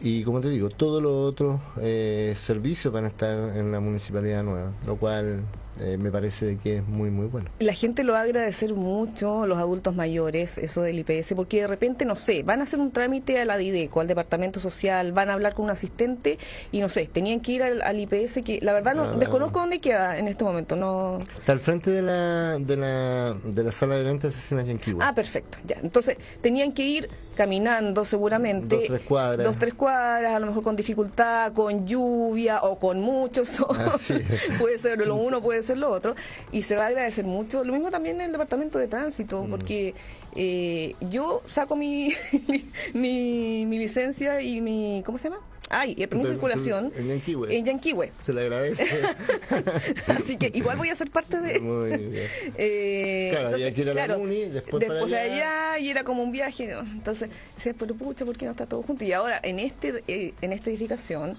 Y 0.00 0.24
como 0.24 0.40
te 0.40 0.48
digo, 0.48 0.68
todos 0.68 1.00
los 1.02 1.12
otros 1.12 1.60
eh, 1.80 2.34
servicios 2.36 2.92
van 2.92 3.04
a 3.04 3.08
estar 3.08 3.56
en 3.56 3.70
la 3.70 3.78
municipalidad 3.78 4.42
nueva, 4.42 4.72
lo 4.86 4.96
cual 4.96 5.42
eh, 5.80 5.96
me 5.98 6.10
parece 6.10 6.58
que 6.62 6.78
es 6.78 6.86
muy, 6.86 7.10
muy 7.10 7.26
bueno. 7.26 7.50
La 7.58 7.72
gente 7.72 8.04
lo 8.04 8.12
va 8.12 8.20
a 8.20 8.22
agradecer 8.22 8.74
mucho, 8.74 9.46
los 9.46 9.58
adultos 9.58 9.94
mayores, 9.94 10.58
eso 10.58 10.82
del 10.82 10.98
IPS, 10.98 11.34
porque 11.34 11.62
de 11.62 11.66
repente, 11.66 12.04
no 12.04 12.14
sé, 12.14 12.42
van 12.42 12.60
a 12.60 12.64
hacer 12.64 12.78
un 12.78 12.90
trámite 12.90 13.40
a 13.40 13.44
la 13.44 13.56
DIDECO, 13.56 14.00
al 14.00 14.06
Departamento 14.06 14.60
Social, 14.60 15.12
van 15.12 15.30
a 15.30 15.32
hablar 15.32 15.54
con 15.54 15.64
un 15.64 15.70
asistente 15.70 16.38
y 16.72 16.80
no 16.80 16.88
sé, 16.88 17.06
tenían 17.06 17.40
que 17.40 17.52
ir 17.52 17.62
al, 17.62 18.00
IPS, 18.00 18.40
que 18.44 18.58
la 18.60 18.72
verdad 18.72 18.94
no 18.94 19.04
ah, 19.04 19.16
desconozco 19.18 19.60
dónde 19.60 19.80
queda 19.80 20.18
en 20.18 20.28
este 20.28 20.44
momento. 20.44 20.76
no 20.76 21.20
Está 21.38 21.52
al 21.52 21.60
frente 21.60 21.90
de 21.90 22.02
la, 22.02 22.58
de 22.58 22.76
la, 22.76 23.34
de 23.42 23.64
la 23.64 23.72
sala 23.72 23.94
de 23.94 24.04
ventas 24.04 24.32
de 24.32 24.38
Asesinas 24.38 24.66
Yanquiwa. 24.66 25.08
Ah, 25.08 25.14
perfecto, 25.14 25.58
ya. 25.66 25.76
Entonces, 25.82 26.16
tenían 26.42 26.72
que 26.72 26.84
ir 26.84 27.08
caminando 27.36 28.04
seguramente. 28.04 28.76
Dos, 28.76 28.86
tres 28.86 29.00
cuadras. 29.00 29.46
Dos, 29.46 29.56
tres 29.58 29.74
cuadras, 29.74 30.34
a 30.34 30.38
lo 30.38 30.46
mejor 30.46 30.62
con 30.62 30.76
dificultad, 30.76 31.52
con 31.52 31.86
lluvia 31.86 32.62
o 32.62 32.78
con 32.78 33.00
mucho 33.00 33.44
sol. 33.44 33.76
puede 34.58 34.78
ser 34.78 34.98
lo 35.06 35.16
uno, 35.16 35.40
puede 35.40 35.61
agradecer 35.62 35.78
lo 35.78 35.90
otro 35.90 36.14
y 36.50 36.62
se 36.62 36.76
va 36.76 36.84
a 36.84 36.88
agradecer 36.88 37.24
mucho. 37.24 37.64
Lo 37.64 37.72
mismo 37.72 37.90
también 37.90 38.16
en 38.16 38.26
el 38.26 38.32
departamento 38.32 38.78
de 38.78 38.88
tránsito, 38.88 39.44
mm. 39.44 39.50
porque 39.50 39.94
eh, 40.34 40.94
yo 41.00 41.42
saco 41.46 41.76
mi, 41.76 42.12
mi, 42.94 43.66
mi 43.66 43.78
licencia 43.78 44.40
y 44.42 44.60
mi, 44.60 45.02
¿cómo 45.04 45.18
se 45.18 45.28
llama? 45.28 45.40
Ay, 45.74 45.96
mi 46.12 46.26
circulación 46.26 46.92
en 46.94 47.08
Yanquiwe. 47.08 47.56
En 47.56 47.64
Yanquiwe. 47.64 48.12
Se 48.18 48.34
le 48.34 48.42
agradece. 48.42 48.84
Así 50.06 50.36
que 50.36 50.50
igual 50.52 50.76
voy 50.76 50.90
a 50.90 50.94
ser 50.94 51.10
parte 51.10 51.40
de. 51.40 51.60
Muy 51.60 51.96
bien. 51.96 52.28
Eh, 52.58 53.28
claro, 53.30 53.48
había 53.48 53.72
que 53.72 53.80
ir 53.80 53.90
a 53.90 54.06
la 54.06 54.16
Uni, 54.18 54.44
después, 54.50 54.80
después 54.80 55.10
para 55.10 55.22
allá. 55.22 55.34
de 55.34 55.42
allá 55.42 55.78
y 55.78 55.88
era 55.88 56.04
como 56.04 56.22
un 56.22 56.30
viaje. 56.30 56.72
Entonces, 56.72 57.30
decía, 57.56 57.74
pero 57.78 57.94
pucha, 57.94 58.26
¿por 58.26 58.36
qué 58.36 58.44
no 58.44 58.50
está 58.50 58.66
todo 58.66 58.82
junto? 58.82 59.04
Y 59.04 59.12
ahora, 59.12 59.40
en 59.42 59.58
este 59.58 60.04
eh, 60.06 60.34
en 60.42 60.52
esta 60.52 60.68
edificación, 60.68 61.36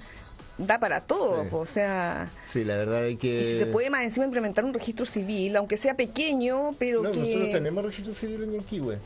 da 0.58 0.80
para 0.80 1.02
todo, 1.02 1.46
o 1.52 1.66
sea... 1.66 2.32
Sí, 2.46 2.64
la 2.64 2.78
verdad 2.78 3.06
es 3.06 3.18
que... 3.18 3.42
Y 3.42 3.44
si 3.44 3.60
se 3.60 3.66
puede 3.66 3.90
más 3.90 4.04
encima 4.04 4.26
implementar 4.26 4.64
un 4.66 4.74
registro 4.74 5.06
civil, 5.06 5.56
aunque 5.56 5.78
sea 5.78 5.96
pequeño, 5.96 6.76
pero 6.78 7.02
no, 7.02 7.12
que... 7.12 7.20
nosotros 7.20 7.52
tenemos 7.52 7.84
registro 7.84 8.14
civil 8.14 8.44
en 8.44 8.52
Yanquihue. 8.54 9.00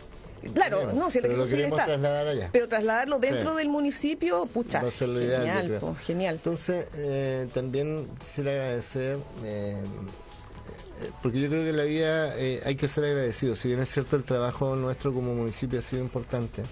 Claro, 0.53 0.93
no, 0.93 1.09
si 1.09 1.17
el 1.17 1.23
pero 1.23 1.37
lo 1.37 1.47
queremos 1.47 1.79
está, 1.79 1.91
trasladar 1.91 2.27
allá. 2.27 2.49
Pero 2.51 2.67
trasladarlo 2.67 3.19
dentro 3.19 3.55
del 3.55 3.69
municipio, 3.69 4.45
pucha, 4.45 4.83
genial, 4.91 5.79
genial. 6.05 6.35
Entonces, 6.35 6.87
eh, 6.95 7.47
también 7.53 8.07
quisiera 8.19 8.51
agradecer, 8.51 9.17
eh, 9.43 9.77
eh, 11.01 11.11
porque 11.23 11.41
yo 11.41 11.49
creo 11.49 11.63
que 11.63 11.71
en 11.71 11.77
la 11.77 11.83
vida 11.83 12.33
hay 12.65 12.75
que 12.75 12.87
ser 12.87 13.05
agradecido. 13.05 13.55
Si 13.55 13.67
bien 13.67 13.79
es 13.79 13.89
cierto, 13.89 14.15
el 14.15 14.23
trabajo 14.23 14.75
nuestro 14.75 15.11
como 15.11 15.33
municipio 15.33 15.79
ha 15.79 15.81
sido 15.81 16.03
importante, 16.03 16.63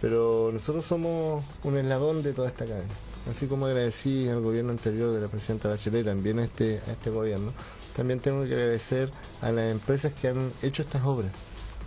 pero 0.00 0.50
nosotros 0.52 0.84
somos 0.84 1.44
un 1.64 1.76
eslabón 1.76 2.22
de 2.22 2.32
toda 2.32 2.48
esta 2.48 2.64
cadena. 2.64 2.94
Así 3.30 3.46
como 3.46 3.66
agradecí 3.66 4.28
al 4.28 4.40
gobierno 4.40 4.72
anterior 4.72 5.12
de 5.12 5.20
la 5.20 5.28
presidenta 5.28 5.68
Bachelet, 5.68 6.04
también 6.04 6.38
a 6.38 6.44
este, 6.44 6.80
a 6.86 6.92
este 6.92 7.10
gobierno, 7.10 7.52
también 7.94 8.20
tengo 8.20 8.44
que 8.44 8.54
agradecer 8.54 9.10
a 9.42 9.52
las 9.52 9.70
empresas 9.70 10.14
que 10.14 10.28
han 10.28 10.52
hecho 10.62 10.82
estas 10.82 11.04
obras 11.04 11.32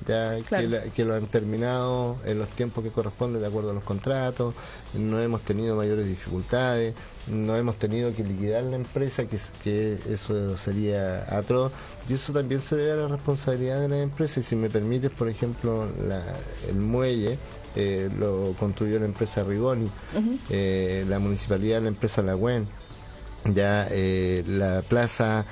ya 0.06 0.38
que, 0.42 1.06
lo 1.06 1.16
han 1.16 1.28
terminado 1.28 2.18
en 2.26 2.40
los 2.40 2.50
tiempos 2.50 2.84
que 2.84 2.90
corresponden 2.90 3.42
de 3.42 3.48
acuerdo 3.48 3.72
a 3.72 3.74
los 3.74 3.84
contratos, 3.84 4.56
no 4.94 5.20
hemos 5.20 5.42
tenido 5.42 5.76
mayores 5.76 6.08
dificultades, 6.08 6.96
no 7.28 7.56
hemos 7.56 7.78
tenido 7.78 8.12
que 8.14 8.24
liquidar 8.24 8.64
la 8.64 8.78
empresa, 8.78 9.26
que, 9.26 9.38
que 9.64 10.00
eso 10.10 10.58
sería 10.58 11.24
atroz, 11.38 11.72
y 12.10 12.14
eso 12.14 12.34
también 12.34 12.62
se 12.62 12.76
debe 12.76 12.94
a 12.94 12.96
la 12.96 13.08
responsabilidad 13.08 13.80
de 13.80 13.90
la 13.90 14.02
empresa, 14.02 14.40
y 14.40 14.44
si 14.44 14.56
me 14.56 14.70
permites, 14.70 15.12
por 15.12 15.30
ejemplo, 15.30 15.88
el 16.68 16.76
muelle, 16.76 17.38
eh, 17.76 18.10
lo 18.18 18.54
construyó 18.60 19.00
la 19.00 19.06
empresa 19.06 19.44
Rigoni, 19.44 19.90
eh, 20.50 21.06
la 21.08 21.20
municipalidad 21.20 21.82
la 21.82 21.88
empresa 21.90 22.22
Lagüen, 22.22 22.68
ya 23.46 23.88
eh, 23.90 24.44
la 24.48 24.82
plaza 24.82 25.46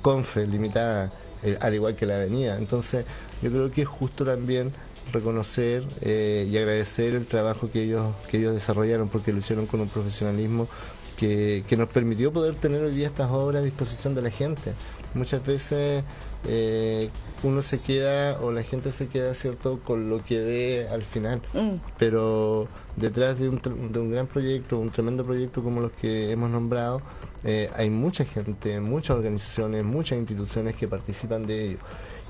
Confe 0.00 0.46
limitada, 0.46 1.12
al 1.60 1.74
igual 1.74 1.96
que 1.96 2.06
la 2.06 2.16
avenida. 2.16 2.56
Entonces, 2.56 3.04
yo 3.42 3.50
creo 3.50 3.70
que 3.70 3.82
es 3.82 3.88
justo 3.88 4.24
también 4.24 4.72
reconocer 5.12 5.84
eh, 6.00 6.48
y 6.50 6.56
agradecer 6.56 7.14
el 7.14 7.26
trabajo 7.26 7.70
que 7.70 7.82
ellos, 7.82 8.14
que 8.30 8.38
ellos 8.38 8.54
desarrollaron, 8.54 9.08
porque 9.08 9.32
lo 9.32 9.38
hicieron 9.38 9.66
con 9.66 9.80
un 9.80 9.88
profesionalismo 9.88 10.68
que, 11.16 11.64
que 11.68 11.76
nos 11.76 11.88
permitió 11.88 12.32
poder 12.32 12.54
tener 12.54 12.82
hoy 12.82 12.92
día 12.92 13.06
estas 13.06 13.30
obras 13.30 13.62
a 13.62 13.64
disposición 13.64 14.14
de 14.14 14.22
la 14.22 14.30
gente. 14.30 14.72
Muchas 15.14 15.44
veces 15.44 16.04
eh, 16.46 17.10
uno 17.42 17.62
se 17.62 17.78
queda 17.78 18.40
o 18.40 18.50
la 18.50 18.62
gente 18.62 18.92
se 18.92 19.08
queda 19.08 19.34
cierto 19.34 19.80
con 19.80 20.08
lo 20.08 20.24
que 20.24 20.40
ve 20.40 20.88
al 20.90 21.02
final, 21.02 21.42
mm. 21.52 21.76
pero 21.98 22.68
detrás 22.96 23.38
de 23.38 23.48
un, 23.48 23.60
de 23.92 23.98
un 24.00 24.10
gran 24.10 24.26
proyecto, 24.26 24.78
un 24.78 24.90
tremendo 24.90 25.24
proyecto 25.24 25.62
como 25.62 25.80
los 25.80 25.92
que 25.92 26.30
hemos 26.30 26.50
nombrado, 26.50 27.02
eh, 27.44 27.70
hay 27.76 27.90
mucha 27.90 28.24
gente, 28.24 28.80
muchas 28.80 29.16
organizaciones, 29.16 29.84
muchas 29.84 30.18
instituciones 30.18 30.74
que 30.76 30.88
participan 30.88 31.46
de 31.46 31.66
ello. 31.66 31.78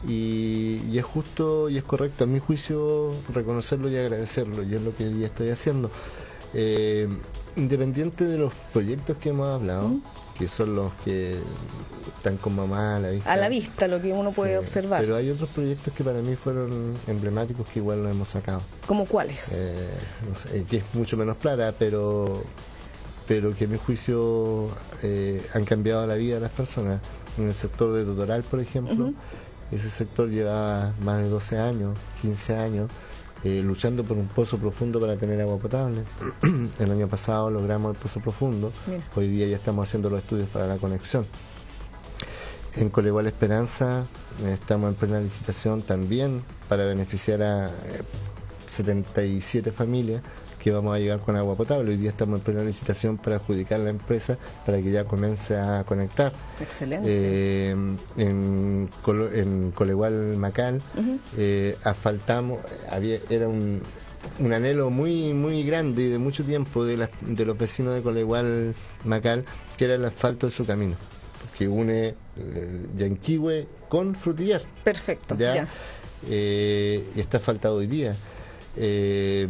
Y, 0.07 0.97
es 0.97 1.05
justo 1.05 1.69
y 1.69 1.79
es 1.79 1.85
correcto 1.85 2.25
a 2.25 2.27
mi 2.27 2.39
juicio 2.39 3.13
reconocerlo 3.33 3.89
y 3.89 3.97
agradecerlo, 3.97 4.63
y 4.63 4.75
es 4.75 4.83
lo 4.83 4.95
que 4.95 5.11
ya 5.19 5.27
estoy 5.27 5.51
haciendo. 5.51 5.91
Eh, 6.53 7.09
independiente 7.57 8.25
de 8.25 8.39
los 8.39 8.53
proyectos 8.73 9.17
que 9.17 9.31
hemos 9.31 9.49
hablado, 9.49 9.99
que 10.39 10.49
son 10.49 10.75
los 10.75 10.93
que 11.05 11.39
están 12.17 12.37
con 12.37 12.55
mamá 12.57 12.97
a 12.97 13.01
la 13.01 13.11
vista. 13.11 13.33
A 13.33 13.37
la 13.37 13.49
vista, 13.49 13.89
lo 13.89 14.01
que 14.01 14.13
uno 14.13 14.31
puede 14.33 14.59
observar. 14.59 15.01
Pero 15.01 15.17
hay 15.17 15.31
otros 15.31 15.49
proyectos 15.51 15.93
que 15.95 16.05
para 16.05 16.21
mí 16.21 16.37
fueron 16.37 16.95
emblemáticos 17.07 17.69
que 17.69 17.81
igual 17.81 18.03
los 18.03 18.13
hemos 18.13 18.29
sacado. 18.29 18.63
¿Como 18.87 19.07
cuáles? 19.07 19.53
Eh, 19.53 19.89
no 20.29 20.35
sé, 20.35 20.65
que 20.65 20.79
es 20.79 20.95
mucho 20.95 21.17
menos 21.17 21.37
plata, 21.37 21.75
pero 21.79 22.43
pero 23.27 23.57
que 23.57 23.65
a 23.65 23.69
mi 23.69 23.77
juicio 23.77 24.69
eh, 25.03 25.45
han 25.53 25.65
cambiado 25.65 26.07
la 26.07 26.15
vida 26.15 26.37
de 26.37 26.41
las 26.43 26.53
personas. 26.53 27.01
En 27.39 27.49
el 27.49 27.55
sector 27.55 27.93
de 27.93 28.05
tutoral, 28.05 28.43
por 28.45 28.61
ejemplo, 28.61 29.13
ese 29.71 29.91
sector 29.91 30.31
lleva 30.31 30.93
más 31.03 31.19
de 31.19 31.29
12 31.29 31.59
años, 31.59 31.99
15 32.23 32.57
años, 32.57 32.91
eh, 33.45 33.63
luchando 33.63 34.05
por 34.05 34.17
un 34.17 34.27
pozo 34.29 34.59
profundo 34.59 35.01
para 35.01 35.17
tener 35.17 35.41
agua 35.41 35.59
potable. 35.59 36.03
el 36.79 36.91
año 36.91 37.09
pasado 37.09 37.51
logramos 37.51 37.95
el 37.95 38.01
pozo 38.01 38.21
profundo, 38.21 38.73
hoy 39.15 39.29
día 39.29 39.47
ya 39.47 39.57
estamos 39.57 39.89
haciendo 39.89 40.11
los 40.11 40.21
estudios 40.21 40.49
para 40.49 40.67
la 40.67 40.77
conexión. 40.77 41.27
En 42.77 42.91
Colegual 42.91 43.27
Esperanza 43.27 44.05
eh, 44.45 44.53
estamos 44.53 44.91
en 44.91 44.95
plena 44.97 45.21
licitación 45.21 45.83
también 45.83 46.43
para 46.69 46.85
beneficiar 46.85 47.43
a 47.43 47.71
77 48.69 49.73
familias 49.73 50.23
que 50.67 50.73
vamos 50.73 50.97
a 50.97 50.99
llegar 50.99 51.21
con 51.21 51.37
agua 51.37 51.55
potable. 51.55 51.93
Hoy 51.93 51.97
día 51.97 52.11
estamos 52.11 52.41
en 52.41 52.45
plena 52.45 52.65
licitación 52.65 53.19
para 53.19 53.37
adjudicar 53.37 53.79
la 53.79 53.91
empresa 53.91 54.37
para 54.67 54.83
que 54.83 54.91
ya 54.91 55.05
comience 55.05 55.57
a 55.57 55.85
conectar. 55.85 56.33
Excelente. 56.61 57.09
Eh, 57.09 57.71
en, 58.17 58.91
en 59.33 59.71
Colegual 59.71 60.37
Macal 60.37 60.83
eh, 61.37 61.77
asfaltamos, 61.85 62.59
había, 62.91 63.21
era 63.31 63.47
un, 63.47 63.81
un 64.41 64.53
anhelo 64.53 64.91
muy 64.91 65.35
muy 65.35 65.63
grande 65.63 66.03
y 66.03 66.09
de 66.09 66.19
mucho 66.19 66.43
tiempo 66.43 66.85
de, 66.85 67.09
de 67.21 67.45
los 67.47 67.57
vecinos 67.57 67.95
de 67.95 68.03
Colegual 68.03 68.75
Macal, 69.05 69.45
que 69.79 69.85
era 69.85 69.95
el 69.95 70.05
asfalto 70.05 70.47
de 70.47 70.53
su 70.53 70.67
camino, 70.67 70.97
que 71.57 71.69
une 71.69 72.09
eh, 72.09 72.87
Yanquihue 72.99 73.69
con 73.89 74.17
Frutillar. 74.17 74.63
Perfecto. 74.83 75.37
Ya, 75.39 75.69
eh, 76.29 77.07
está 77.15 77.37
asfaltado 77.37 77.77
hoy 77.77 77.87
día. 77.87 78.17
Eh, 78.77 79.47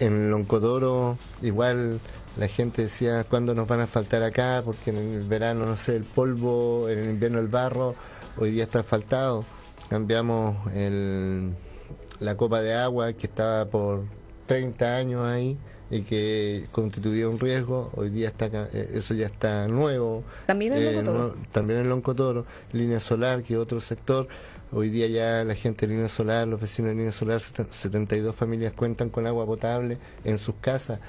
en 0.00 0.30
Loncodoro 0.30 1.18
igual 1.42 2.00
la 2.36 2.48
gente 2.48 2.82
decía 2.82 3.24
cuándo 3.24 3.54
nos 3.54 3.66
van 3.66 3.80
a 3.80 3.86
faltar 3.86 4.22
acá, 4.22 4.62
porque 4.64 4.90
en 4.90 4.98
el 4.98 5.26
verano, 5.26 5.66
no 5.66 5.76
sé, 5.76 5.96
el 5.96 6.04
polvo, 6.04 6.88
en 6.88 6.98
el 6.98 7.10
invierno 7.10 7.40
el 7.40 7.48
barro, 7.48 7.96
hoy 8.36 8.52
día 8.52 8.62
está 8.62 8.80
asfaltado. 8.80 9.44
Cambiamos 9.88 10.56
el, 10.72 11.52
la 12.20 12.36
copa 12.36 12.62
de 12.62 12.74
agua 12.74 13.12
que 13.14 13.26
estaba 13.26 13.64
por 13.64 14.04
30 14.46 14.96
años 14.96 15.24
ahí 15.24 15.58
y 15.90 16.02
que 16.02 16.66
constituía 16.72 17.28
un 17.28 17.38
riesgo, 17.38 17.90
hoy 17.94 18.10
día 18.10 18.28
está 18.28 18.46
eh, 18.46 18.90
eso 18.94 19.14
ya 19.14 19.26
está 19.26 19.68
nuevo. 19.68 20.22
También 20.46 20.74
en 20.74 20.84
Loncotoro. 20.84 21.28
Eh, 21.28 21.46
también 21.52 21.80
en 21.80 21.88
Loncotoro, 21.88 22.46
línea 22.72 23.00
solar, 23.00 23.42
que 23.42 23.54
es 23.54 23.60
otro 23.60 23.80
sector 23.80 24.28
Hoy 24.70 24.90
día 24.90 25.06
ya 25.06 25.44
la 25.44 25.54
gente 25.54 25.86
de 25.86 25.94
Línea 25.94 26.10
Solar, 26.10 26.46
los 26.46 26.60
vecinos 26.60 26.90
de 26.90 26.96
Línea 26.96 27.12
Solar, 27.12 27.40
72 27.40 28.34
familias 28.34 28.74
cuentan 28.74 29.08
con 29.08 29.26
agua 29.26 29.46
potable 29.46 29.96
en 30.24 30.36
sus 30.36 30.56
casas. 30.56 31.00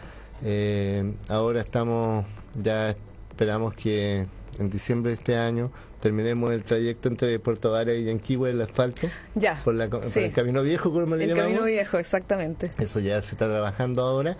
Eh, 0.46 1.14
ahora 1.28 1.60
estamos, 1.60 2.26
ya 2.56 2.92
esperamos 3.30 3.74
que 3.74 4.28
en 4.60 4.70
diciembre 4.70 5.10
de 5.10 5.16
este 5.16 5.36
año 5.36 5.72
terminemos 6.00 6.52
el 6.52 6.64
trayecto 6.64 7.10
entre 7.10 7.40
Puerto 7.40 7.72
Vara 7.72 7.94
y 7.94 8.06
Yanquihue, 8.06 8.52
el 8.52 8.62
asfalto. 8.62 9.08
Ya. 9.36 9.62
Por, 9.64 9.76
el 9.80 10.32
camino 10.32 10.64
viejo, 10.64 10.92
como 10.92 11.16
le 11.16 11.26
El 11.26 11.36
camino 11.36 11.64
viejo, 11.64 11.98
exactamente. 11.98 12.72
Eso 12.80 13.00
ya 13.00 13.22
se 13.22 13.32
está 13.36 13.48
trabajando 13.48 14.02
ahora 14.02 14.38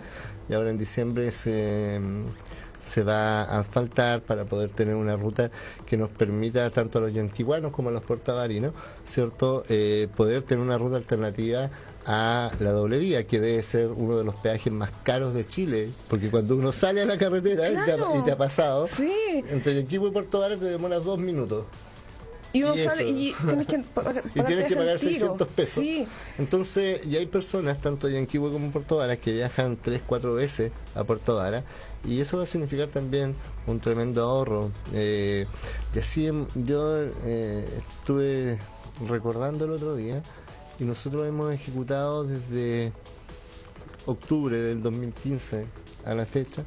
y 0.48 0.54
ahora 0.54 0.70
en 0.70 0.78
diciembre 0.78 1.30
se 1.30 2.00
se 2.80 3.04
va 3.04 3.42
a 3.42 3.58
asfaltar 3.58 4.22
para 4.22 4.46
poder 4.46 4.70
tener 4.70 4.94
una 4.94 5.14
ruta 5.16 5.50
que 5.86 5.96
nos 5.96 6.08
permita 6.08 6.68
tanto 6.70 6.98
a 6.98 7.02
los 7.02 7.12
yanquiguanos 7.12 7.70
como 7.72 7.90
a 7.90 7.92
los 7.92 8.02
portavarinos, 8.02 8.72
¿cierto? 9.04 9.64
Eh, 9.68 10.08
poder 10.16 10.42
tener 10.42 10.64
una 10.64 10.78
ruta 10.78 10.96
alternativa 10.96 11.70
a 12.06 12.50
la 12.60 12.70
doble 12.70 12.98
vía, 12.98 13.26
que 13.26 13.40
debe 13.40 13.62
ser 13.62 13.88
uno 13.88 14.18
de 14.18 14.24
los 14.24 14.34
peajes 14.36 14.72
más 14.72 14.90
caros 15.02 15.34
de 15.34 15.46
Chile, 15.46 15.90
porque 16.08 16.30
cuando 16.30 16.56
uno 16.56 16.72
sale 16.72 17.02
a 17.02 17.04
la 17.04 17.18
carretera 17.18 17.68
y, 17.70 18.22
te 18.24 18.32
ha, 18.32 18.36
pasado, 18.36 18.88
entre 19.48 19.74
Yanquihue 19.74 20.08
y 20.08 20.10
Puerto 20.10 20.40
Vara 20.40 20.56
te 20.56 20.64
demoras 20.64 21.04
dos 21.04 21.18
minutos. 21.18 21.64
Y 22.52 22.64
uno 22.64 22.74
sale 22.74 23.04
y 23.08 23.34
tienes 23.46 23.66
que 23.66 23.78
pagar, 23.80 24.22
y 24.34 24.42
tienes 24.42 24.64
que 24.66 24.76
pagar 24.76 24.98
600 24.98 25.48
pesos. 25.48 25.84
Entonces, 26.38 27.06
y 27.06 27.16
hay 27.16 27.26
personas, 27.26 27.80
tanto 27.80 28.08
en 28.08 28.14
Yanquihue 28.14 28.50
como 28.50 28.66
en 28.66 28.72
Puerto 28.72 28.96
Vara, 28.96 29.16
que 29.16 29.32
viajan 29.32 29.76
3, 29.76 30.02
4 30.06 30.34
veces 30.34 30.72
a 30.94 31.04
Puerto 31.04 31.36
Vara, 31.36 31.64
y 32.04 32.20
eso 32.20 32.38
va 32.38 32.44
a 32.44 32.46
significar 32.46 32.88
también 32.88 33.34
un 33.66 33.78
tremendo 33.78 34.22
ahorro. 34.22 34.72
Eh, 34.92 35.46
y 35.94 35.98
así 35.98 36.28
yo 36.54 37.04
eh, 37.24 37.68
estuve 37.76 38.58
recordando 39.08 39.66
el 39.66 39.72
otro 39.72 39.94
día, 39.94 40.22
y 40.80 40.84
nosotros 40.84 41.28
hemos 41.28 41.52
ejecutado 41.52 42.24
desde 42.24 42.92
octubre 44.06 44.56
del 44.56 44.82
2015 44.82 45.66
a 46.04 46.14
la 46.14 46.26
fecha 46.26 46.64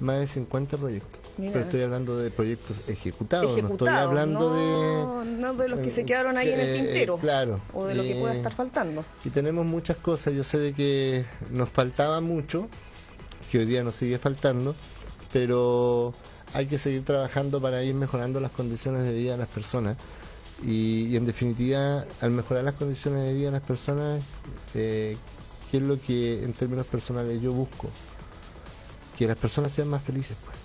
más 0.00 0.18
de 0.18 0.26
50 0.26 0.76
proyectos 0.76 1.26
pero 1.36 1.60
estoy 1.60 1.82
hablando 1.82 2.16
de 2.16 2.30
proyectos 2.30 2.88
ejecutados, 2.88 3.62
no 3.62 3.70
estoy 3.70 3.88
hablando 3.88 4.54
de... 4.54 5.26
No 5.36 5.54
de 5.54 5.68
los 5.68 5.80
que 5.80 5.90
se 5.90 6.06
quedaron 6.06 6.38
ahí 6.38 6.50
en 6.50 6.60
el 6.60 6.76
tintero. 6.76 7.18
claro. 7.18 7.60
O 7.74 7.84
de 7.84 7.94
lo 7.94 8.02
que 8.02 8.14
pueda 8.14 8.34
estar 8.34 8.54
faltando. 8.54 9.04
Y 9.24 9.30
tenemos 9.30 9.66
muchas 9.66 9.98
cosas, 9.98 10.32
yo 10.32 10.42
sé 10.42 10.58
de 10.58 10.72
que 10.72 11.26
nos 11.50 11.68
faltaba 11.68 12.20
mucho, 12.22 12.68
que 13.50 13.58
hoy 13.58 13.66
día 13.66 13.84
nos 13.84 13.96
sigue 13.96 14.18
faltando, 14.18 14.74
pero 15.32 16.14
hay 16.54 16.66
que 16.66 16.78
seguir 16.78 17.04
trabajando 17.04 17.60
para 17.60 17.82
ir 17.82 17.94
mejorando 17.94 18.40
las 18.40 18.50
condiciones 18.50 19.02
de 19.04 19.12
vida 19.12 19.32
de 19.32 19.38
las 19.38 19.48
personas. 19.48 19.98
Y, 20.64 21.16
en 21.16 21.26
definitiva, 21.26 22.06
al 22.20 22.30
mejorar 22.30 22.64
las 22.64 22.74
condiciones 22.74 23.24
de 23.24 23.34
vida 23.34 23.46
de 23.46 23.52
las 23.52 23.62
personas, 23.62 24.22
eh, 24.74 25.16
¿qué 25.70 25.76
es 25.76 25.82
lo 25.82 26.00
que 26.00 26.42
en 26.42 26.52
términos 26.52 26.86
personales 26.86 27.40
yo 27.42 27.52
busco? 27.52 27.90
Que 29.18 29.26
las 29.26 29.36
personas 29.36 29.72
sean 29.72 29.88
más 29.88 30.02
felices. 30.02 30.36
Pues. 30.44 30.56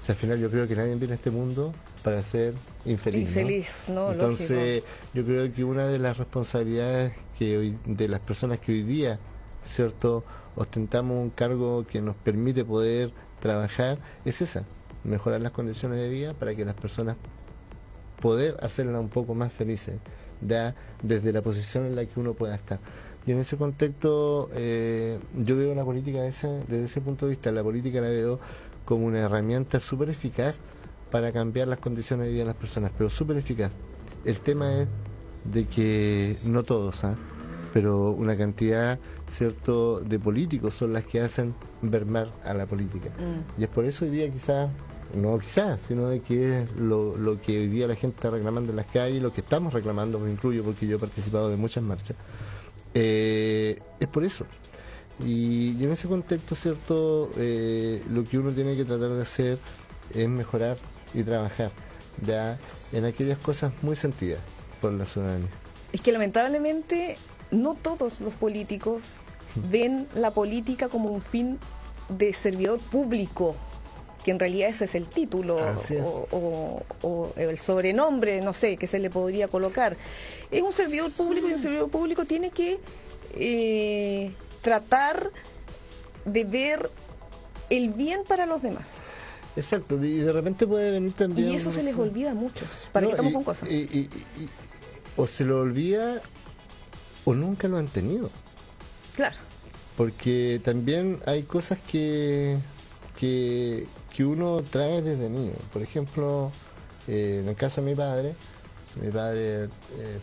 O 0.00 0.04
sea, 0.04 0.14
al 0.14 0.20
final 0.20 0.40
yo 0.40 0.50
creo 0.50 0.66
que 0.66 0.74
nadie 0.74 0.94
viene 0.94 1.12
a 1.12 1.16
este 1.16 1.30
mundo 1.30 1.74
para 2.02 2.22
ser 2.22 2.54
infeliz. 2.86 3.28
Infeliz, 3.28 3.84
¿no? 3.88 4.12
Entonces, 4.12 4.82
yo 5.12 5.24
creo 5.24 5.52
que 5.52 5.64
una 5.64 5.86
de 5.86 5.98
las 5.98 6.16
responsabilidades 6.16 7.12
que 7.38 7.58
hoy, 7.58 7.78
de 7.84 8.08
las 8.08 8.20
personas 8.20 8.58
que 8.58 8.72
hoy 8.72 8.82
día, 8.82 9.18
¿cierto?, 9.64 10.24
ostentamos 10.56 11.16
un 11.16 11.30
cargo 11.30 11.86
que 11.86 12.00
nos 12.00 12.16
permite 12.16 12.64
poder 12.64 13.12
trabajar 13.40 13.98
es 14.24 14.40
esa, 14.40 14.64
mejorar 15.04 15.40
las 15.40 15.52
condiciones 15.52 15.98
de 15.98 16.08
vida 16.08 16.34
para 16.34 16.54
que 16.54 16.64
las 16.64 16.74
personas 16.74 17.16
poder 18.20 18.56
hacerlas 18.62 19.00
un 19.00 19.08
poco 19.08 19.34
más 19.34 19.52
felices, 19.52 19.96
ya 20.40 20.74
desde 21.02 21.32
la 21.32 21.42
posición 21.42 21.86
en 21.86 21.96
la 21.96 22.04
que 22.04 22.18
uno 22.20 22.34
pueda 22.34 22.54
estar. 22.54 22.78
Y 23.26 23.32
en 23.32 23.38
ese 23.38 23.56
contexto 23.56 24.48
eh, 24.54 25.18
yo 25.36 25.56
veo 25.56 25.74
la 25.74 25.84
política 25.84 26.22
desde 26.22 26.84
ese 26.84 27.00
punto 27.00 27.26
de 27.26 27.30
vista, 27.30 27.52
la 27.52 27.62
política 27.62 28.00
la 28.00 28.08
veo 28.08 28.40
como 28.84 29.06
una 29.06 29.20
herramienta 29.20 29.80
súper 29.80 30.08
eficaz 30.08 30.60
para 31.10 31.32
cambiar 31.32 31.68
las 31.68 31.78
condiciones 31.78 32.26
de 32.26 32.32
vida 32.32 32.42
de 32.42 32.48
las 32.48 32.56
personas, 32.56 32.90
pero 32.96 33.10
súper 33.10 33.36
eficaz. 33.36 33.70
El 34.24 34.40
tema 34.40 34.80
es 34.80 34.88
de 35.44 35.66
que 35.66 36.36
no 36.44 36.62
todos, 36.62 37.04
¿ah? 37.04 37.16
pero 37.72 38.10
una 38.12 38.36
cantidad 38.36 38.98
cierto 39.28 40.00
de 40.00 40.18
políticos 40.18 40.74
son 40.74 40.92
las 40.92 41.04
que 41.04 41.20
hacen 41.20 41.54
vermar 41.82 42.30
a 42.44 42.54
la 42.54 42.66
política. 42.66 43.10
Mm. 43.10 43.60
Y 43.60 43.64
es 43.64 43.68
por 43.68 43.84
eso 43.84 44.04
hoy 44.04 44.10
día 44.10 44.30
quizás, 44.30 44.70
no 45.14 45.38
quizás, 45.38 45.80
sino 45.88 46.08
de 46.08 46.20
que 46.20 46.62
es 46.62 46.72
lo, 46.76 47.16
lo, 47.16 47.40
que 47.40 47.58
hoy 47.60 47.68
día 47.68 47.86
la 47.86 47.94
gente 47.94 48.16
está 48.16 48.30
reclamando 48.30 48.70
en 48.70 48.76
las 48.76 48.86
calles, 48.86 49.22
lo 49.22 49.32
que 49.32 49.40
estamos 49.40 49.72
reclamando, 49.72 50.18
me 50.18 50.30
incluyo 50.30 50.62
porque 50.64 50.86
yo 50.86 50.96
he 50.96 50.98
participado 50.98 51.48
de 51.48 51.56
muchas 51.56 51.82
marchas, 51.82 52.16
eh, 52.94 53.76
es 54.00 54.08
por 54.08 54.24
eso. 54.24 54.46
Y, 55.24 55.82
en 55.82 55.90
ese 55.90 56.08
contexto, 56.08 56.54
¿cierto? 56.54 57.30
Eh, 57.36 58.02
lo 58.10 58.24
que 58.24 58.38
uno 58.38 58.52
tiene 58.52 58.76
que 58.76 58.84
tratar 58.84 59.10
de 59.10 59.22
hacer 59.22 59.58
es 60.14 60.28
mejorar 60.28 60.76
y 61.14 61.22
trabajar 61.22 61.72
ya 62.22 62.58
en 62.92 63.04
aquellas 63.04 63.38
cosas 63.38 63.72
muy 63.82 63.96
sentidas 63.96 64.40
por 64.80 64.92
la 64.92 65.06
ciudadanía. 65.06 65.48
Es 65.92 66.00
que 66.00 66.12
lamentablemente 66.12 67.16
no 67.50 67.74
todos 67.74 68.20
los 68.20 68.34
políticos 68.34 69.02
ven 69.70 70.06
la 70.14 70.30
política 70.30 70.88
como 70.88 71.10
un 71.10 71.22
fin 71.22 71.58
de 72.08 72.32
servidor 72.32 72.78
público, 72.78 73.56
que 74.28 74.32
en 74.32 74.38
realidad 74.38 74.68
ese 74.68 74.84
es 74.84 74.94
el 74.94 75.06
título 75.06 75.58
o, 76.30 77.32
el 77.34 77.58
sobrenombre, 77.58 78.42
no 78.42 78.52
sé, 78.52 78.76
que 78.76 78.86
se 78.86 78.98
le 78.98 79.08
podría 79.08 79.48
colocar. 79.48 79.96
Es 80.50 80.62
un 80.62 80.74
servidor 80.74 81.10
público 81.10 81.48
y 81.48 81.54
un 81.54 81.58
servidor 81.58 81.88
público 81.88 82.26
tiene 82.26 82.50
que 82.50 82.78
eh, 83.32 84.30
tratar 84.60 85.30
de 86.26 86.44
ver 86.44 86.90
el 87.70 87.88
bien 87.94 88.20
para 88.28 88.44
los 88.44 88.60
demás. 88.60 89.12
Exacto, 89.56 89.96
y 90.04 90.18
de 90.18 90.30
repente 90.30 90.66
puede 90.66 90.90
venir 90.90 91.14
también... 91.14 91.48
Y 91.48 91.56
eso 91.56 91.70
se 91.70 91.82
les 91.82 91.96
olvida 91.96 92.34
mucho, 92.34 92.66
para 92.92 93.06
que 93.06 93.12
estamos 93.12 93.32
con 93.32 93.44
cosas. 93.44 93.66
o 95.16 95.26
se 95.26 95.44
lo 95.46 95.60
olvida 95.60 96.20
o 97.24 97.34
nunca 97.34 97.66
lo 97.66 97.78
han 97.78 97.88
tenido. 97.88 98.30
Claro. 99.16 99.36
Porque 99.96 100.60
también 100.62 101.18
hay 101.24 101.44
cosas 101.44 101.78
que, 101.80 102.58
que, 103.18 103.86
uno 104.20 104.62
trae 104.68 105.02
desde 105.02 105.28
niño. 105.28 105.52
Por 105.72 105.82
ejemplo, 105.82 106.50
eh, 107.06 107.40
en 107.42 107.48
el 107.48 107.56
caso 107.56 107.80
de 107.80 107.90
mi 107.90 107.96
padre, 107.96 108.34
mi 109.00 109.10
padre 109.10 109.64
eh, 109.64 109.68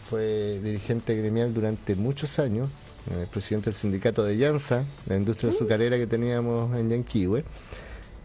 fue 0.10 0.60
dirigente 0.64 1.16
gremial 1.16 1.54
durante 1.54 1.96
muchos 1.96 2.40
años, 2.40 2.70
eh, 3.12 3.26
presidente 3.32 3.70
del 3.70 3.76
sindicato 3.76 4.24
de 4.24 4.38
Llanza, 4.38 4.84
la 5.08 5.16
industria 5.16 5.52
mm. 5.52 5.56
azucarera 5.56 5.98
que 5.98 6.08
teníamos 6.08 6.76
en 6.78 6.90
Yanquihue. 6.90 7.44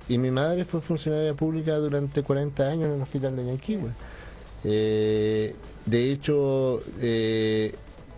Y 0.08 0.18
mi 0.18 0.30
madre 0.30 0.64
fue 0.64 0.80
funcionaria 0.80 1.34
pública 1.34 1.76
durante 1.76 2.22
40 2.22 2.68
años 2.68 2.86
en 2.86 2.94
el 2.94 3.02
hospital 3.02 3.36
de 3.36 3.46
Yanquihue. 3.46 3.90
de 4.62 6.12
hecho, 6.12 6.82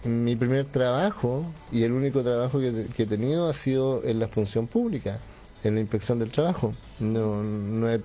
mi 0.04 0.36
primer 0.36 0.64
trabajo 0.64 1.44
y 1.70 1.82
el 1.82 1.92
único 1.92 2.22
trabajo 2.22 2.60
que, 2.60 2.86
he 2.96 3.06
tenido 3.06 3.48
ha 3.48 3.52
sido 3.52 4.02
en 4.04 4.18
la 4.20 4.28
función 4.28 4.66
pública, 4.66 5.20
en 5.64 5.74
la 5.74 5.80
inspección 5.80 6.18
del 6.18 6.30
trabajo. 6.30 6.74
No, 6.98 7.42
no, 7.42 7.90
he, 7.90 8.00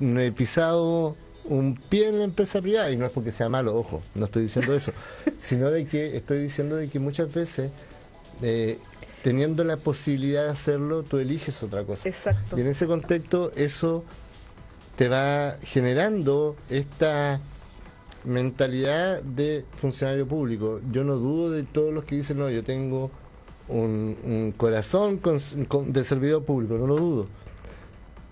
no, 0.00 0.20
he, 0.20 0.32
pisado 0.32 1.16
un 1.44 1.76
pie 1.76 2.08
en 2.08 2.18
la 2.18 2.24
empresa 2.24 2.60
privada 2.60 2.90
y 2.90 2.96
no 2.96 3.06
es 3.06 3.12
porque 3.12 3.32
sea 3.32 3.48
malo, 3.48 3.76
ojo, 3.76 4.02
no 4.14 4.26
estoy 4.26 4.42
diciendo 4.42 4.74
eso, 4.74 4.92
sino 5.38 5.70
de 5.70 5.86
que 5.86 6.16
estoy 6.16 6.42
diciendo 6.42 6.76
de 6.76 6.88
que 6.88 6.98
muchas 6.98 7.32
veces 7.32 7.70
eh, 8.42 8.78
teniendo 9.22 9.64
la 9.64 9.76
posibilidad 9.76 10.44
de 10.44 10.50
hacerlo, 10.50 11.02
tú 11.02 11.18
eliges 11.18 11.62
otra 11.62 11.84
cosa. 11.84 12.08
Exacto. 12.08 12.56
Y 12.56 12.60
en 12.60 12.68
ese 12.68 12.86
contexto 12.86 13.52
eso 13.56 14.04
te 14.96 15.08
va 15.08 15.56
generando 15.62 16.56
esta 16.70 17.40
mentalidad 18.24 19.22
de 19.22 19.64
funcionario 19.76 20.26
público. 20.26 20.80
Yo 20.90 21.04
no 21.04 21.16
dudo 21.16 21.50
de 21.50 21.62
todos 21.62 21.92
los 21.92 22.04
que 22.04 22.16
dicen, 22.16 22.38
no, 22.38 22.50
yo 22.50 22.64
tengo 22.64 23.10
un, 23.68 24.54
corazón 24.56 25.20
de 25.86 26.04
servidor 26.04 26.44
público, 26.44 26.76
no 26.76 26.86
lo 26.86 26.96
dudo. 26.96 27.26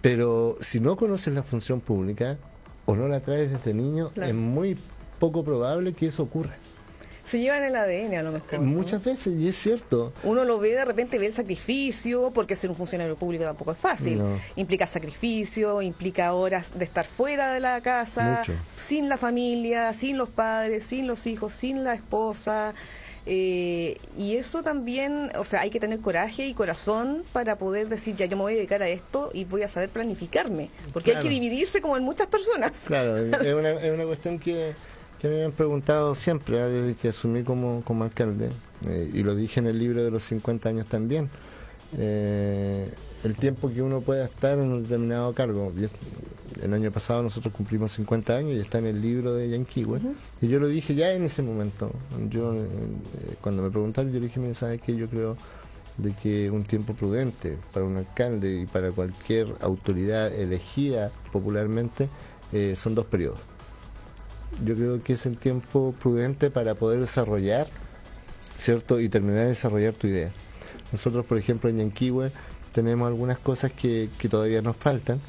Pero 0.01 0.57
si 0.61 0.81
no 0.81 0.97
conoces 0.97 1.35
la 1.35 1.43
función 1.43 1.81
pública 1.81 2.39
o 2.85 2.97
no 2.97 3.09
la 3.09 3.21
traes 3.21 3.51
desde 3.51 3.75
niño, 3.75 4.11
es 4.17 4.35
muy 4.35 4.77
poco 5.19 5.45
probable 5.45 5.95
que 5.95 6.07
eso 6.07 6.23
ocurra 6.23 6.57
se 7.25 7.41
llevan 7.41 7.63
el 7.63 7.75
ADN 7.75 8.15
a 8.15 8.23
lo 8.23 8.33
mejor. 8.33 8.61
Muchas 8.61 9.03
veces, 9.03 9.35
y 9.39 9.49
es 9.49 9.57
cierto. 9.57 10.13
Uno 10.23 10.45
lo 10.45 10.59
ve 10.59 10.73
de 10.75 10.85
repente, 10.85 11.19
ve 11.19 11.27
el 11.27 11.33
sacrificio, 11.33 12.31
porque 12.33 12.55
ser 12.55 12.69
un 12.69 12.77
funcionario 12.77 13.17
público 13.17 13.45
tampoco 13.45 13.73
es 13.73 13.79
fácil. 13.79 14.23
Implica 14.57 14.87
sacrificio, 14.87 15.81
implica 15.81 16.35
horas 16.35 16.79
de 16.79 16.85
estar 16.85 17.07
fuera 17.07 17.53
de 17.53 17.61
la 17.61 17.81
casa, 17.81 18.43
sin 18.79 19.09
la 19.09 19.17
familia, 19.17 19.93
sin 19.95 20.19
los 20.19 20.29
padres, 20.29 20.85
sin 20.85 21.07
los 21.07 21.27
hijos, 21.27 21.55
sin 21.55 21.83
la 21.83 21.95
esposa. 21.95 22.75
Eh, 23.27 23.97
y 24.19 24.37
eso 24.37 24.63
también, 24.63 25.31
o 25.39 25.45
sea, 25.45 25.63
hay 25.63 25.71
que 25.71 25.81
tener 25.81 25.99
coraje 26.01 26.47
y 26.47 26.55
corazón 26.55 27.25
para 27.33 27.57
poder 27.57 27.89
decir, 27.89 28.17
ya 28.17 28.27
yo 28.27 28.37
me 28.37 28.43
voy 28.43 28.53
a 28.53 28.57
dedicar 28.57 28.83
a 28.83 28.89
esto 28.89 29.31
y 29.33 29.45
voy 29.45 29.63
a 29.63 29.69
saber 29.69 29.89
planificarme, 29.89 30.69
porque 30.93 31.17
hay 31.17 31.23
que 31.23 31.31
dividirse 31.31 31.81
como 31.81 31.97
en 31.97 32.05
muchas 32.05 32.27
personas. 32.27 32.83
Claro, 32.87 33.17
es 33.43 33.55
una, 33.55 33.71
es 33.71 33.93
una 33.93 34.05
cuestión 34.05 34.39
que 34.39 34.75
me 35.29 35.45
han 35.45 35.53
preguntado 35.53 36.15
siempre, 36.15 36.59
¿eh? 36.59 36.69
desde 36.69 36.95
que 36.97 37.09
asumí 37.09 37.43
como, 37.43 37.83
como 37.85 38.05
alcalde, 38.05 38.51
eh, 38.89 39.11
y 39.13 39.23
lo 39.23 39.35
dije 39.35 39.61
en 39.61 39.67
el 39.67 39.79
libro 39.79 40.05
de 40.05 40.11
los 40.11 40.23
50 40.25 40.69
años 40.69 40.87
también, 40.87 41.31
eh, 41.97 42.93
el 43.25 43.37
tiempo 43.37 43.73
que 43.73 43.83
uno 43.83 44.01
pueda 44.01 44.25
estar 44.25 44.59
en 44.59 44.73
un 44.73 44.83
determinado 44.83 45.33
cargo. 45.35 45.73
el 46.63 46.73
año 46.73 46.93
pasado 46.93 47.23
nosotros 47.23 47.53
cumplimos 47.53 47.93
50 47.93 48.37
años 48.37 48.53
y 48.53 48.61
está 48.61 48.79
en 48.79 48.87
el 48.87 49.01
libro 49.01 49.35
de 49.35 49.49
Yanquiwe, 49.51 50.01
y 50.41 50.49
yo 50.49 50.61
lo 50.61 50.69
dije 50.69 50.95
ya 50.95 51.13
en 51.13 51.25
ese 51.25 51.43
momento. 51.43 51.91
Yo 52.31 52.55
Cuando 53.41 53.63
me 53.63 53.71
preguntaron, 53.71 54.13
yo 54.13 54.21
le 54.21 54.27
dije, 54.27 54.55
¿sabes 54.55 54.81
qué? 54.81 54.95
Yo 54.95 55.09
creo 55.09 55.37
de 55.99 56.13
que 56.13 56.51
un 56.51 56.65
tiempo 56.65 56.95
prudente 56.95 57.57
para 57.73 57.87
un 57.87 57.97
alcalde 57.97 58.63
y 58.63 58.67
para 58.67 58.91
cualquier 58.91 59.55
autoridad 59.61 60.33
elegida 60.33 61.11
popularmente 61.33 62.09
son 62.75 62.95
dos 62.95 63.07
periodos 63.07 63.39
yo 64.63 64.75
creo 64.75 65.03
que 65.03 65.15
es 65.15 65.27
el 65.27 65.37
tiempo 65.37 65.95
prudente 66.01 66.51
para 66.51 66.75
poder 66.75 67.01
desarrollar, 67.01 67.67
¿cierto? 68.57 69.01
Y 69.01 69.09
terminar 69.09 69.43
de 69.43 69.49
desarrollar 69.49 69.95
tu 69.95 70.07
idea. 70.07 70.31
Nosotros, 70.93 71.25
por 71.25 71.39
ejemplo, 71.39 71.69
en 71.69 71.79
Yanquiwe 71.79 72.31
tenemos 72.75 73.07
algunas 73.07 73.39
cosas 73.39 73.73
que, 73.73 74.11
todavía 74.29 74.61
nos 74.61 74.77
faltan, 74.77 75.21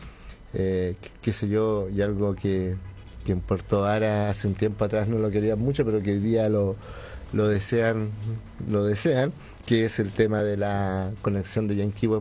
eh, 0.53 0.95
qué 1.21 1.31
sé 1.31 1.47
yo, 1.47 1.87
y 1.89 2.01
algo 2.01 2.35
que, 2.35 2.75
que 3.23 3.31
en 3.31 3.39
Puerto 3.39 3.85
Ara 3.85 4.29
hace 4.29 4.47
un 4.47 4.55
tiempo 4.55 4.83
atrás 4.83 5.07
no 5.07 5.19
lo 5.19 5.29
querían 5.29 5.59
mucho, 5.59 5.85
pero 5.85 6.01
que 6.01 6.13
hoy 6.13 6.19
día 6.19 6.49
lo, 6.49 6.75
lo 7.33 7.47
desean, 7.47 8.09
lo 8.67 8.83
desean, 8.83 9.31
que 9.67 9.85
es 9.85 9.99
el 9.99 10.11
tema 10.11 10.41
de 10.41 10.57
la 10.57 11.11
conexión 11.21 11.67
de 11.67 11.75
Yanquihue 11.75 12.19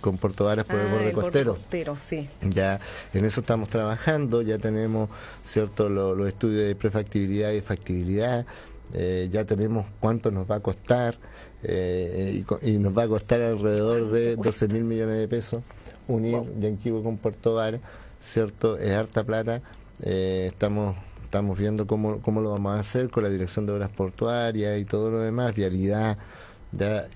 con 0.00 0.18
Puerto 0.18 0.44
Varas 0.44 0.64
por 0.64 0.78
el 0.78 0.88
borde 0.88 1.12
costero. 1.12 1.56
sí. 1.98 2.28
Ya 2.42 2.78
en 3.12 3.24
eso 3.24 3.40
estamos 3.40 3.68
trabajando, 3.70 4.40
ya 4.42 4.58
tenemos 4.58 5.10
cierto 5.44 5.88
los 5.88 6.28
estudios 6.28 6.62
de 6.62 6.76
prefactibilidad 6.76 7.50
y 7.50 7.60
factibilidad, 7.60 8.46
eh, 8.92 9.28
ya 9.32 9.44
tenemos 9.44 9.86
cuánto 9.98 10.30
nos 10.30 10.48
va 10.48 10.56
a 10.56 10.60
costar 10.60 11.16
eh, 11.62 12.44
y, 12.62 12.72
nos 12.78 12.96
va 12.96 13.04
a 13.04 13.08
costar 13.08 13.40
alrededor 13.40 14.10
de 14.10 14.36
12 14.36 14.68
mil 14.68 14.84
millones 14.84 15.18
de 15.18 15.28
pesos 15.28 15.62
unir 16.08 16.42
Yanquiwe 16.58 17.02
con 17.02 17.18
Puerto 17.18 17.54
Vara, 17.54 17.78
¿cierto? 18.20 18.76
Es 18.78 18.92
harta 18.92 19.24
plata. 19.24 19.62
Eh, 20.02 20.46
estamos 20.48 20.96
estamos 21.30 21.56
viendo 21.56 21.86
cómo, 21.86 22.20
cómo 22.22 22.40
lo 22.40 22.50
vamos 22.50 22.72
a 22.72 22.80
hacer 22.80 23.08
con 23.08 23.22
la 23.22 23.30
dirección 23.30 23.64
de 23.64 23.70
obras 23.70 23.90
portuarias 23.90 24.80
y 24.80 24.84
todo 24.84 25.12
lo 25.12 25.20
demás, 25.20 25.54
vialidad, 25.54 26.18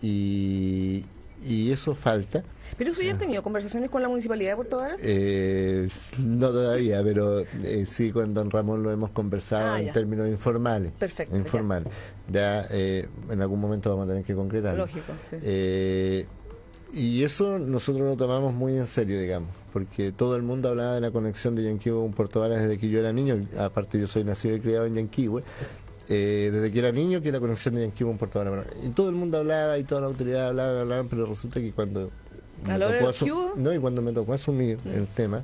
y, 0.03 1.05
y 1.45 1.71
eso 1.71 1.95
falta. 1.95 2.43
¿Pero 2.79 2.91
eso 2.91 3.03
ya 3.03 3.13
han 3.13 3.19
tenido 3.19 3.43
conversaciones 3.43 3.91
con 3.91 4.03
la 4.03 4.09
Municipalidad 4.09 4.53
de 4.53 4.57
Puerto 4.57 4.79
Vara? 4.79 4.97
Eh, 5.01 5.87
no 6.19 6.49
todavía, 6.49 7.03
pero 7.05 7.41
eh, 7.41 7.85
sí 7.87 8.11
con 8.11 8.35
don 8.35 8.51
Ramón 8.51 8.83
lo 8.83 8.91
hemos 8.91 9.11
conversado 9.11 9.75
ah, 9.75 9.81
en 9.81 9.93
términos 9.93 10.29
informales. 10.29 10.93
Perfecto. 10.93 11.37
Informales. 11.37 11.93
Ya, 12.31 12.67
eh, 12.71 13.07
en 13.31 13.43
algún 13.43 13.61
momento 13.61 13.91
vamos 13.91 14.07
a 14.07 14.09
tener 14.09 14.25
que 14.25 14.35
concretar. 14.35 14.77
Lógico, 14.77 15.13
sí. 15.29 15.37
Eh, 15.43 16.27
y 16.95 17.25
eso 17.25 17.59
nosotros 17.59 18.03
lo 18.09 18.17
tomamos 18.17 18.55
muy 18.55 18.77
en 18.77 18.87
serio, 18.87 19.21
digamos, 19.21 19.51
porque 19.73 20.13
todo 20.13 20.37
el 20.37 20.43
mundo 20.43 20.69
hablaba 20.69 20.95
de 20.95 21.01
la 21.01 21.11
conexión 21.11 21.57
de 21.57 21.65
Yanquihue 21.65 22.01
con 22.01 22.13
Puerto 22.13 22.41
Varas 22.41 22.63
desde 22.63 22.79
que 22.79 22.89
yo 22.89 23.01
era 23.01 23.13
niño, 23.13 23.47
aparte 23.59 23.99
yo 23.99 24.07
soy 24.07 24.23
nacido 24.23 24.55
y 24.55 24.61
criado 24.61 24.87
en 24.87 24.95
Yanquihue, 24.95 25.43
eh, 26.09 26.51
desde 26.53 26.73
que 26.73 26.79
era 26.79 26.93
niño 26.93 27.23
que 27.23 27.33
la 27.33 27.41
conexión 27.41 27.75
de 27.75 27.83
Yanquihue 27.83 28.09
con 28.09 28.19
Puerto 28.19 28.39
Varas. 28.39 28.67
Y 28.83 28.91
todo 28.91 29.09
el 29.09 29.15
mundo 29.15 29.39
hablaba 29.39 29.79
y 29.79 29.85
toda 29.85 30.03
la 30.03 30.07
autoridad 30.09 30.49
hablaba, 30.49 30.81
hablaba 30.81 31.05
pero 31.09 31.27
resulta 31.27 31.61
que 31.61 31.73
cuando 31.73 32.11
me 32.67 32.79
tocó, 32.79 33.53
no, 33.57 33.73
y 33.73 33.79
cuando 33.79 34.03
me 34.03 34.13
tocó 34.13 34.33
asumir 34.33 34.79
el 34.95 35.07
tema, 35.07 35.43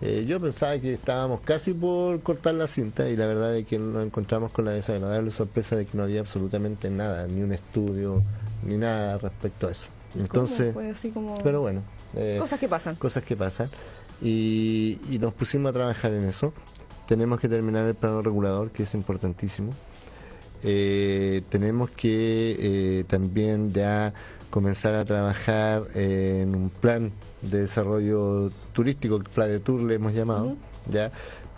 eh, 0.00 0.24
yo 0.26 0.40
pensaba 0.40 0.78
que 0.78 0.92
estábamos 0.92 1.40
casi 1.40 1.72
por 1.72 2.20
cortar 2.20 2.54
la 2.54 2.68
cinta 2.68 3.08
y 3.08 3.16
la 3.16 3.26
verdad 3.26 3.56
es 3.56 3.66
que 3.66 3.78
nos 3.78 4.04
encontramos 4.04 4.52
con 4.52 4.64
la 4.64 4.70
desagradable 4.70 5.30
sorpresa 5.30 5.74
de 5.74 5.86
que 5.86 5.96
no 5.96 6.04
había 6.04 6.20
absolutamente 6.20 6.88
nada, 6.88 7.26
ni 7.26 7.42
un 7.42 7.52
estudio, 7.52 8.22
ni 8.64 8.76
nada 8.76 9.18
respecto 9.18 9.66
a 9.66 9.72
eso. 9.72 9.88
Entonces, 10.18 10.74
pero 11.42 11.60
bueno, 11.60 11.82
eh, 12.14 12.38
cosas 12.40 12.60
que 12.60 12.68
pasan. 12.68 12.96
Cosas 12.96 13.24
que 13.24 13.36
pasan. 13.36 13.68
Y, 14.22 14.98
nos 15.20 15.34
pusimos 15.34 15.70
a 15.70 15.72
trabajar 15.72 16.12
en 16.12 16.24
eso. 16.24 16.52
Tenemos 17.08 17.40
que 17.40 17.48
terminar 17.48 17.86
el 17.86 17.94
plano 17.96 18.22
regulador, 18.22 18.70
que 18.70 18.84
es 18.84 18.94
importantísimo. 18.94 19.72
Eh, 20.62 21.42
tenemos 21.48 21.90
que 21.90 22.56
eh, 22.60 23.04
también 23.08 23.72
ya 23.72 24.12
comenzar 24.50 24.94
a 24.94 25.04
trabajar 25.04 25.84
en 25.94 26.54
un 26.54 26.70
plan 26.70 27.10
de 27.42 27.62
desarrollo 27.62 28.50
turístico, 28.72 29.18
plan 29.34 29.48
de 29.48 29.58
tour 29.58 29.82
le 29.82 29.94
hemos 29.94 30.12
llamado, 30.12 30.56
ya 30.90 31.10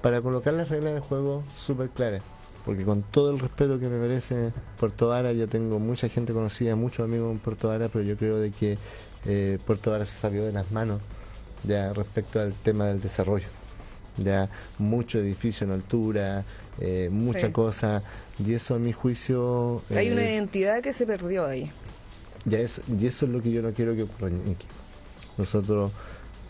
para 0.03 0.23
colocar 0.23 0.55
las 0.55 0.69
reglas 0.69 0.95
de 0.95 1.01
juego 1.01 1.45
súper 1.57 1.91
claras 1.91 2.23
porque 2.65 2.85
con 2.85 3.03
todo 3.03 3.31
el 3.31 3.39
respeto 3.39 3.79
que 3.79 3.89
me 3.89 3.99
merece 3.99 4.53
Puerto 4.79 5.09
Vara, 5.09 5.33
yo 5.33 5.49
tengo 5.49 5.79
mucha 5.79 6.09
gente 6.09 6.33
conocida, 6.33 6.77
muchos 6.77 7.05
amigos 7.05 7.33
en 7.33 7.39
Puerto 7.39 7.69
Vara, 7.69 7.89
pero 7.89 8.05
yo 8.05 8.17
creo 8.17 8.39
de 8.39 8.51
que 8.51 8.79
eh, 9.27 9.59
Puerto 9.67 9.91
Vara 9.91 10.07
se 10.07 10.19
salió 10.19 10.45
de 10.45 10.53
las 10.53 10.71
manos 10.71 11.01
ya 11.65 11.93
respecto 11.93 12.41
al 12.41 12.55
tema 12.55 12.87
del 12.87 13.01
desarrollo. 13.01 13.60
Ya 14.17 14.49
mucho 14.79 15.19
edificio 15.19 15.67
en 15.67 15.73
altura, 15.73 16.45
eh, 16.81 17.09
mucha 17.11 17.53
cosa, 17.53 18.03
y 18.45 18.55
eso 18.55 18.75
a 18.75 18.79
mi 18.79 18.93
juicio... 18.93 19.83
Hay 19.91 20.11
una 20.11 20.23
eh, 20.23 20.35
identidad 20.35 20.83
que 20.83 20.93
se 20.93 21.07
perdió 21.07 21.47
ahí. 21.47 21.71
Ya 22.45 22.59
es, 22.59 22.81
y 22.89 23.07
eso 23.07 23.27
es 23.27 23.33
lo 23.33 23.43
que 23.43 23.51
yo 23.51 23.63
no 23.63 23.73
quiero 23.73 23.95
que 23.95 24.05
ocurra 24.05 24.29
en 24.29 24.57
Nosotros 25.37 25.93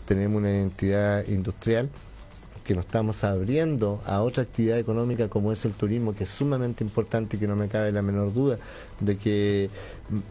tenemos 0.05 0.39
una 0.39 0.51
identidad 0.51 1.25
industrial, 1.27 1.89
que 2.63 2.75
nos 2.75 2.85
estamos 2.85 3.23
abriendo 3.23 4.01
a 4.05 4.21
otra 4.21 4.43
actividad 4.43 4.77
económica 4.77 5.27
como 5.27 5.51
es 5.51 5.65
el 5.65 5.73
turismo, 5.73 6.13
que 6.13 6.25
es 6.25 6.29
sumamente 6.29 6.83
importante 6.83 7.37
y 7.37 7.39
que 7.39 7.47
no 7.47 7.55
me 7.55 7.67
cabe 7.67 7.91
la 7.91 8.01
menor 8.01 8.33
duda 8.33 8.57
de 8.99 9.17
que 9.17 9.69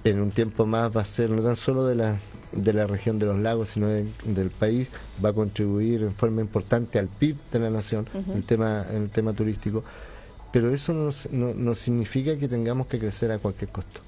en 0.04 0.20
un 0.20 0.30
tiempo 0.30 0.66
más 0.66 0.96
va 0.96 1.00
a 1.00 1.04
ser 1.04 1.30
no 1.30 1.42
tan 1.42 1.56
solo 1.56 1.86
de 1.86 1.96
la, 1.96 2.18
de 2.52 2.72
la 2.72 2.86
región 2.86 3.18
de 3.18 3.26
los 3.26 3.38
lagos, 3.38 3.70
sino 3.70 3.88
del 3.88 4.50
país, 4.50 4.90
va 5.24 5.30
a 5.30 5.32
contribuir 5.32 6.02
en 6.02 6.14
forma 6.14 6.40
importante 6.40 6.98
al 6.98 7.08
PIB 7.08 7.36
de 7.52 7.58
la 7.58 7.70
nación, 7.70 8.06
el, 8.34 8.44
tema, 8.44 8.86
el 8.90 9.10
tema 9.10 9.32
turístico. 9.32 9.84
Pero 10.52 10.70
eso 10.70 10.92
no, 10.92 11.54
no, 11.54 11.74
significa 11.74 12.36
que 12.36 12.48
tengamos 12.48 12.88
que 12.88 12.98
crecer 12.98 13.30
a 13.30 13.38
cualquier 13.38 13.70
costo. 13.70 14.00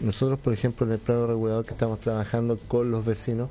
Nosotros, 0.00 0.38
por 0.38 0.52
ejemplo, 0.52 0.86
en 0.86 0.92
el 0.92 0.98
plano 0.98 1.26
regulador 1.26 1.64
que 1.64 1.72
estamos 1.72 1.98
trabajando 2.00 2.58
con 2.68 2.90
los 2.90 3.04
vecinos, 3.04 3.50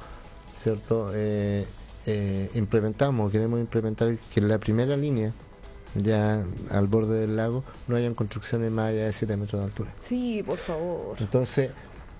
¿cierto? 0.56 1.12
Eh, 1.14 1.66
eh, 2.06 2.50
implementamos, 2.56 3.32
queremos 3.32 3.60
implementar 3.60 4.18
que 4.34 4.40
en 4.40 4.48
la 4.48 4.60
primera 4.60 4.98
línea, 4.98 5.32
ya 5.96 6.44
al 6.70 6.88
borde 6.88 7.20
del 7.20 7.36
lago, 7.36 7.64
no 7.88 7.96
hayan 7.96 8.16
construcciones 8.16 8.72
más 8.72 8.90
allá 8.90 9.06
de 9.06 9.14
7 9.14 9.38
metros 9.38 9.62
de 9.62 9.66
altura. 9.66 9.94
Sí, 10.02 10.42
por 10.46 10.58
favor. 10.58 11.16
Entonces, 11.20 11.70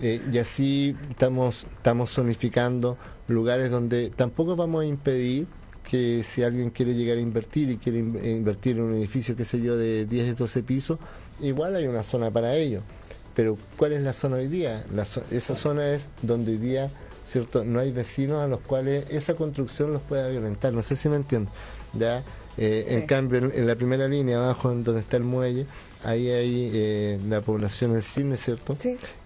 eh, 0.00 0.20
y 0.32 0.38
así 0.38 0.96
estamos, 1.10 1.64
estamos 1.64 2.10
zonificando 2.10 2.96
lugares 3.28 3.70
donde 3.70 4.10
tampoco 4.10 4.56
vamos 4.56 4.82
a 4.82 4.86
impedir 4.86 5.46
que 5.88 6.22
si 6.22 6.42
alguien 6.42 6.70
quiere 6.70 6.94
llegar 6.94 7.18
a 7.18 7.20
invertir 7.20 7.70
y 7.70 7.76
quiere 7.76 7.98
invertir 7.98 8.76
en 8.76 8.84
un 8.84 8.94
edificio, 8.94 9.36
qué 9.36 9.44
sé 9.44 9.60
yo, 9.60 9.76
de 9.76 10.06
10 10.06 10.36
12 10.36 10.62
pisos, 10.62 10.98
igual 11.40 11.74
hay 11.74 11.86
una 11.86 12.02
zona 12.02 12.30
para 12.30 12.54
ello. 12.54 12.82
Pero 13.34 13.56
¿cuál 13.76 13.92
es 13.92 14.02
la 14.02 14.12
zona 14.12 14.36
hoy 14.36 14.48
día? 14.48 14.84
esa 15.30 15.54
zona 15.54 15.92
es 15.92 16.08
donde 16.22 16.52
hoy 16.52 16.58
día 16.58 16.90
¿cierto? 17.32 17.64
No 17.64 17.80
hay 17.80 17.92
vecinos 17.92 18.42
a 18.42 18.46
los 18.46 18.60
cuales 18.60 19.06
esa 19.08 19.34
construcción 19.34 19.92
los 19.92 20.02
pueda 20.02 20.28
violentar, 20.28 20.74
no 20.74 20.82
sé 20.82 20.96
si 20.96 21.08
me 21.08 21.16
entiendo. 21.16 21.50
¿ya? 21.94 22.22
Eh, 22.58 22.84
en 22.88 23.06
cambio, 23.06 23.38
en, 23.38 23.66
la 23.66 23.74
primera 23.74 24.06
línea, 24.06 24.36
abajo 24.36 24.70
en 24.70 24.84
donde 24.84 25.00
está 25.00 25.16
el 25.16 25.24
muelle, 25.24 25.64
ahí 26.04 26.28
hay 26.28 26.70
eh, 26.74 27.18
la 27.26 27.40
población 27.40 27.94
del 27.94 28.02
cine, 28.02 28.36
¿cierto? 28.36 28.76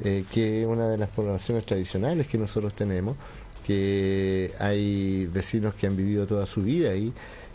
Eh, 0.05 0.25
que 0.33 0.63
es 0.63 0.67
una 0.69 0.89
de 0.89 0.99
las 0.99 1.09
poblaciones 1.09 1.67
tradicionales 1.67 2.29
que 2.29 2.39
nosotros 2.39 2.73
tenemos, 2.75 3.17
que 3.67 4.53
hay 4.61 5.27
vecinos 5.27 5.75
que 5.75 5.89
han 5.89 5.97
vivido 5.97 6.29
toda 6.29 6.47
su 6.47 6.63
vida 6.63 6.91
ahí 6.91 7.13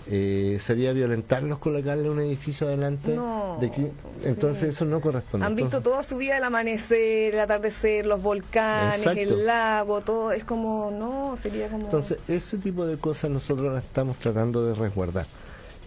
eh, 0.07 0.57
sería 0.59 0.93
violentarlos 0.93 1.59
colocarle 1.59 2.09
un 2.09 2.19
edificio 2.19 2.67
adelante. 2.67 3.17
de 3.59 3.91
entonces 4.23 4.69
eso 4.69 4.85
no 4.85 4.99
corresponde. 4.99 5.45
Han 5.45 5.55
visto 5.55 5.81
toda 5.81 6.03
su 6.03 6.17
vida 6.17 6.37
el 6.37 6.43
amanecer, 6.43 7.33
el 7.33 7.39
atardecer, 7.39 8.05
los 8.05 8.21
volcanes, 8.21 9.05
el 9.05 9.45
lago, 9.45 10.01
todo. 10.01 10.31
Es 10.31 10.43
como, 10.43 10.91
no, 10.91 11.35
sería 11.37 11.69
como... 11.69 11.85
Entonces 11.85 12.17
ese 12.27 12.57
tipo 12.57 12.85
de 12.85 12.97
cosas 12.97 13.29
nosotros 13.29 13.73
las 13.73 13.83
estamos 13.83 14.17
tratando 14.17 14.65
de 14.65 14.73
resguardar. 14.73 15.27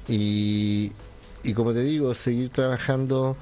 Y, 0.09 0.92
y 1.42 1.55
como 1.55 1.72
te 1.72 1.83
digo, 1.83 2.14
seguir 2.14 2.50
trabajando 2.50 3.37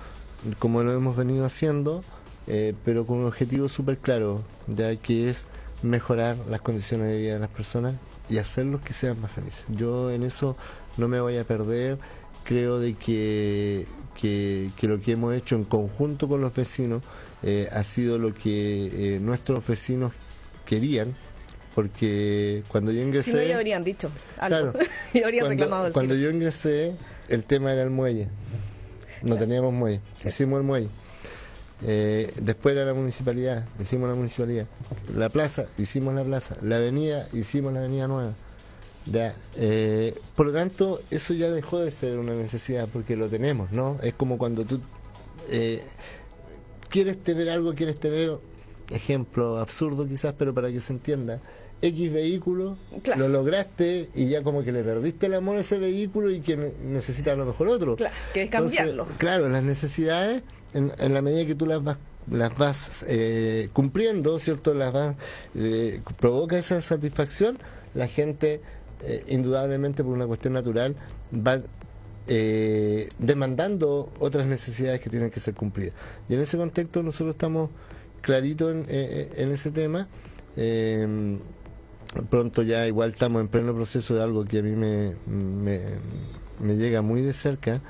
como 0.59 0.83
lo 0.83 0.93
hemos 0.93 1.17
venido 1.17 1.45
haciendo, 1.45 2.03
eh, 2.47 2.75
pero 2.85 3.07
con 3.07 3.19
un 3.19 3.27
objetivo 3.27 3.69
súper 3.69 3.99
claro, 3.99 4.43
ya 4.67 4.97
que 4.97 5.31
es 5.31 5.47
mejorar 5.83 6.37
las 6.49 6.61
condiciones 6.61 7.09
de 7.09 7.17
vida 7.19 7.35
de 7.35 7.41
las 7.41 7.49
personas 7.49 7.95
y 8.33 8.39
hacerlos 8.39 8.81
que 8.81 8.95
sean 8.95 9.21
más 9.21 9.31
felices. 9.31 9.67
Yo 9.69 10.11
en 10.11 10.23
eso 10.23 10.57
no 10.97 11.07
me 11.07 11.21
voy 11.21 11.37
a 11.37 11.45
perder, 11.45 11.99
creo 12.45 12.79
de 12.79 12.95
que, 12.95 13.87
que, 14.19 14.71
lo 14.83 15.03
que 15.03 15.13
hemos 15.13 15.35
hecho 15.35 15.55
en 15.55 15.65
conjunto 15.65 16.29
con 16.29 16.41
los 16.41 16.55
vecinos 16.55 17.03
eh, 17.43 17.69
ha 17.73 17.85
sido 17.85 18.19
lo 18.19 18.33
que 18.33 19.17
eh, 19.17 19.21
nuestros 19.21 19.67
vecinos 19.67 20.13
querían, 20.65 21.15
porque 21.75 22.63
cuando 22.69 22.91
yo 22.91 23.03
ingresé... 23.03 23.33
Si 23.33 23.37
no, 23.37 23.43
ya 23.43 23.57
habrían 23.57 23.85
dicho 23.85 24.11
algo, 24.39 24.73
habrían 25.11 25.31
cuando, 25.31 25.49
reclamado 25.49 25.87
el 25.89 25.93
Cuando 25.93 26.15
yo 26.15 26.31
ingresé, 26.31 26.95
el 27.29 27.45
tema 27.45 27.75
era 27.75 27.83
el 27.83 27.91
muelle, 27.91 28.29
no 29.23 29.37
teníamos 29.37 29.75
muelle, 29.75 30.01
hicimos 30.25 30.59
el 30.59 30.65
muelle. 30.65 30.89
Eh, 31.85 32.33
después 32.43 32.77
era 32.77 32.85
la 32.85 32.95
municipalidad, 32.95 33.67
hicimos 33.81 34.09
la 34.09 34.15
municipalidad. 34.15 34.67
La 35.15 35.29
plaza, 35.29 35.67
hicimos 35.79 36.15
la 36.15 36.25
plaza. 36.25 36.57
La 36.63 36.77
avenida, 36.77 37.29
hicimos 37.33 37.73
la 37.73 37.81
avenida 37.81 38.07
nueva. 38.09 38.35
Ya, 39.07 39.35
eh, 39.57 40.15
por 40.37 40.47
lo 40.47 40.53
tanto, 40.53 41.01
eso 41.11 41.35
ya 41.35 41.51
dejó 41.51 41.81
de 41.81 41.91
ser 41.91 42.19
una 42.19 42.35
necesidad 42.35 42.89
porque 42.93 43.17
lo 43.17 43.29
tenemos, 43.29 43.73
¿no? 43.73 43.99
Es 44.03 44.15
como 44.15 44.39
cuando 44.39 44.65
tú 44.65 44.81
eh, 45.49 45.83
quieres 46.89 47.21
tener 47.21 47.51
algo, 47.51 47.75
quieres 47.75 47.99
tener, 47.99 48.39
ejemplo 48.91 49.59
absurdo 49.59 50.07
quizás, 50.07 50.35
pero 50.39 50.55
para 50.55 50.71
que 50.71 50.81
se 50.81 50.93
entienda, 50.93 51.41
X 51.83 52.13
vehículo, 52.13 52.77
lo 53.17 53.29
lograste 53.29 54.09
y 54.15 54.29
ya 54.29 54.45
como 54.45 54.63
que 54.63 54.71
le 54.71 54.85
perdiste 54.85 55.27
el 55.27 55.35
amor 55.35 55.57
a 55.57 55.61
ese 55.61 55.79
vehículo 55.79 56.31
y 56.31 56.41
que 56.41 56.57
necesita 56.57 57.33
a 57.33 57.37
lo 57.37 57.45
mejor 57.45 57.69
otro. 57.69 57.97
Claro, 57.97 58.15
que 58.33 58.49
cambiarlo. 58.49 59.07
claro, 59.19 59.49
las 59.49 59.65
necesidades 59.65 60.43
en, 60.75 61.15
la 61.15 61.21
medida 61.21 61.45
que 61.45 61.55
tú 61.55 61.67
las 61.67 61.83
vas 61.83 61.99
las 62.31 62.57
vas 62.57 63.05
eh, 63.09 63.69
cumpliendo, 63.73 64.39
¿cierto? 64.39 64.75
Las 64.75 64.93
vas, 64.93 65.17
eh, 65.57 66.01
provoca 66.21 66.57
esa 66.57 66.81
satisfacción, 66.81 67.59
la 67.95 68.07
gente, 68.07 68.61
eh, 69.03 69.25
indudablemente 69.29 70.05
por 70.05 70.13
una 70.13 70.29
cuestión 70.29 70.53
natural, 70.53 70.95
va 71.35 71.61
demandando 73.19 74.09
otras 74.21 74.47
necesidades 74.47 75.01
que 75.01 75.11
tienen 75.11 75.31
que 75.31 75.41
ser 75.41 75.55
cumplidas. 75.55 75.95
Y 76.29 76.35
en 76.35 76.41
ese 76.41 76.57
contexto 76.57 77.03
nosotros 77.03 77.35
estamos 77.35 77.71
claritos 78.21 78.73
en, 78.73 78.87
en, 78.89 79.51
ese 79.51 79.73
tema. 79.73 80.07
Pronto 82.31 82.63
ya 82.63 82.87
igual 82.87 83.11
estamos 83.11 83.41
en 83.41 83.49
pleno 83.49 83.75
proceso 83.75 84.15
de 84.15 84.23
algo 84.23 84.45
que 84.45 84.59
a 84.59 84.63
mí 84.63 84.77
me, 84.77 85.15
llega 86.75 87.03
muy 87.03 87.23
de 87.23 87.33
cerca 87.33 87.81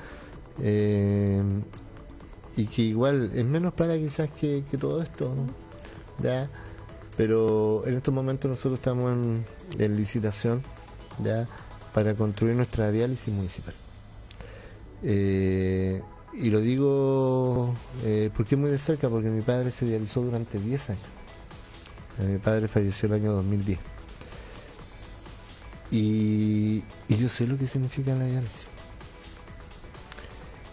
y 2.55 2.65
que 2.67 2.81
igual 2.81 3.31
es 3.33 3.45
menos 3.45 3.73
plata 3.73 3.97
quizás 3.97 4.29
que, 4.29 4.63
todo 4.79 5.01
esto, 5.01 5.33
¿ya? 6.21 6.49
pero 7.17 7.85
en 7.87 7.95
estos 7.95 8.13
momentos 8.13 8.49
nosotros 8.49 8.79
estamos 8.79 9.11
en, 9.11 9.45
licitación 9.95 10.63
ya 11.19 11.47
para 11.93 12.13
construir 12.15 12.55
nuestra 12.55 12.91
diálisis 12.91 13.33
municipal. 13.33 13.73
Eh, 15.03 16.01
y 16.33 16.49
lo 16.49 16.61
digo 16.61 17.75
eh, 18.03 18.29
porque 18.35 18.55
muy 18.55 18.71
de 18.71 18.77
cerca, 18.77 19.09
porque 19.09 19.29
mi 19.29 19.41
padre 19.41 19.69
se 19.69 19.85
dializó 19.85 20.21
durante 20.21 20.59
10 20.59 20.89
años. 20.91 21.01
Mi 22.27 22.37
padre 22.37 22.67
falleció 22.67 23.07
el 23.07 23.13
año 23.13 23.33
2010. 23.33 23.92
Y, 25.93 26.83
y 27.07 27.17
yo 27.17 27.29
sé 27.29 27.47
lo 27.47 27.57
que 27.57 27.67
significa 27.67 28.15
la 28.15 28.25
diálisis. 28.25 28.65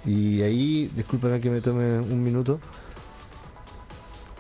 Y 0.07 0.41
ahí, 0.41 0.91
disculpen 0.97 1.41
que 1.43 1.51
me 1.51 1.61
tome 1.61 2.01
un 2.01 2.25
minuto, 2.25 2.59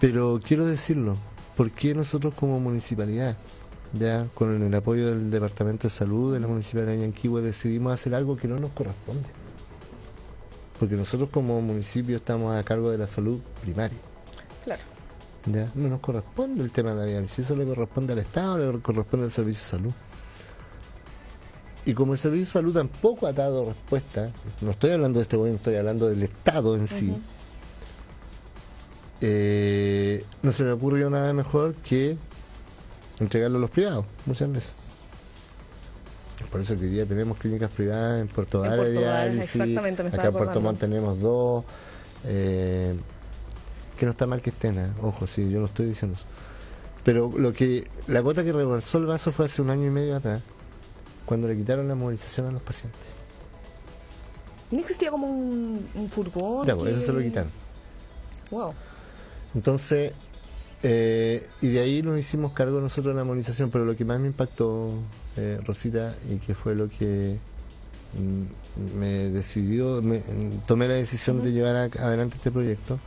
pero 0.00 0.40
quiero 0.42 0.64
decirlo, 0.64 1.18
¿por 1.54 1.70
qué 1.70 1.94
nosotros 1.94 2.32
como 2.32 2.58
municipalidad, 2.58 3.36
ya 3.92 4.26
con 4.34 4.62
el 4.62 4.74
apoyo 4.74 5.08
del 5.08 5.30
Departamento 5.30 5.88
de 5.88 5.90
Salud 5.90 6.32
de 6.32 6.40
la 6.40 6.46
Municipalidad 6.46 6.92
de 6.92 7.00
Yanquihue, 7.00 7.42
decidimos 7.42 7.92
hacer 7.92 8.14
algo 8.14 8.38
que 8.38 8.48
no 8.48 8.58
nos 8.58 8.70
corresponde? 8.70 9.28
Porque 10.78 10.94
nosotros 10.94 11.28
como 11.28 11.60
municipio 11.60 12.16
estamos 12.16 12.56
a 12.56 12.62
cargo 12.62 12.90
de 12.90 12.96
la 12.96 13.06
salud 13.06 13.38
primaria. 13.60 13.98
Claro. 14.64 14.80
Ya, 15.44 15.70
no 15.74 15.90
nos 15.90 16.00
corresponde 16.00 16.62
el 16.62 16.70
tema 16.70 16.94
de 16.94 16.96
la 16.96 17.04
diálisis, 17.04 17.40
eso 17.40 17.54
le 17.54 17.66
corresponde 17.66 18.14
al 18.14 18.20
Estado, 18.20 18.72
le 18.72 18.80
corresponde 18.80 19.26
al 19.26 19.32
Servicio 19.32 19.62
de 19.62 19.82
Salud. 19.82 19.92
Y 21.86 21.94
como 21.94 22.12
el 22.12 22.18
Servicio 22.18 22.44
de 22.44 22.50
Salud 22.50 22.74
tampoco 22.74 23.26
ha 23.26 23.32
dado 23.32 23.64
respuesta, 23.64 24.30
no 24.60 24.70
estoy 24.70 24.90
hablando 24.90 25.18
de 25.18 25.22
este 25.22 25.36
gobierno, 25.36 25.56
estoy 25.56 25.76
hablando 25.76 26.08
del 26.08 26.22
Estado 26.22 26.76
en 26.76 26.86
sí, 26.86 27.16
eh, 29.22 30.24
no 30.42 30.52
se 30.52 30.62
me 30.62 30.72
ocurrió 30.72 31.10
nada 31.10 31.32
mejor 31.32 31.74
que 31.74 32.16
entregarlo 33.18 33.58
a 33.58 33.60
los 33.60 33.70
privados, 33.70 34.04
muchas 34.26 34.50
veces. 34.50 34.72
Por 36.50 36.60
eso 36.60 36.76
que 36.76 36.84
hoy 36.84 36.90
día 36.90 37.06
tenemos 37.06 37.36
clínicas 37.38 37.70
privadas 37.70 38.22
en 38.22 38.28
Puerto 38.28 38.60
Varas, 38.60 38.78
acá 38.78 40.28
en 40.28 40.32
Puerto 40.32 40.60
Montt 40.60 40.80
tenemos 40.80 41.20
dos. 41.20 41.64
Eh, 42.24 42.94
que 43.98 44.06
no 44.06 44.12
está 44.12 44.26
mal 44.26 44.40
que 44.40 44.48
estén, 44.48 44.78
¿eh? 44.78 44.90
ojo, 45.02 45.26
sí, 45.26 45.50
yo 45.50 45.60
no 45.60 45.66
estoy 45.66 45.86
diciendo 45.86 46.16
eso. 46.16 46.26
Pero 47.04 47.30
lo 47.36 47.52
que 47.52 47.86
la 48.06 48.20
gota 48.20 48.42
que 48.42 48.52
rebalsó 48.52 48.98
el 48.98 49.06
vaso 49.06 49.32
fue 49.32 49.44
hace 49.44 49.60
un 49.60 49.68
año 49.68 49.86
y 49.86 49.90
medio 49.90 50.16
atrás, 50.16 50.40
cuando 51.24 51.48
le 51.48 51.56
quitaron 51.56 51.88
la 51.88 51.94
movilización 51.94 52.46
a 52.46 52.52
los 52.52 52.62
pacientes. 52.62 53.00
¿No 54.70 54.78
existía 54.78 55.10
como 55.10 55.26
un, 55.26 56.08
furgón? 56.10 56.66
Ya, 56.66 56.76
pues 56.76 56.94
eso 56.94 57.06
se 57.06 57.12
lo 57.12 57.20
quitaron. 57.20 57.50
Wow. 58.50 58.72
Entonces, 59.54 60.12
eh, 60.82 61.46
y 61.60 61.68
de 61.68 61.80
ahí 61.80 62.02
nos 62.02 62.18
hicimos 62.18 62.52
cargo 62.52 62.80
nosotros 62.80 63.14
de 63.14 63.20
la 63.20 63.24
movilización, 63.24 63.70
pero 63.70 63.84
lo 63.84 63.96
que 63.96 64.04
más 64.04 64.20
me 64.20 64.28
impactó, 64.28 64.92
eh, 65.36 65.60
Rosita, 65.64 66.14
y 66.30 66.36
que 66.36 66.54
fue 66.54 66.74
lo 66.74 66.88
que 66.88 67.36
mm, 68.16 68.98
me 68.98 69.30
decidió, 69.30 70.00
me, 70.02 70.22
tomé 70.66 70.88
la 70.88 70.94
decisión 70.94 71.42
de 71.42 71.52
llevar 71.52 71.90
adelante 71.98 72.36
este 72.36 72.50
proyecto, 72.50 72.98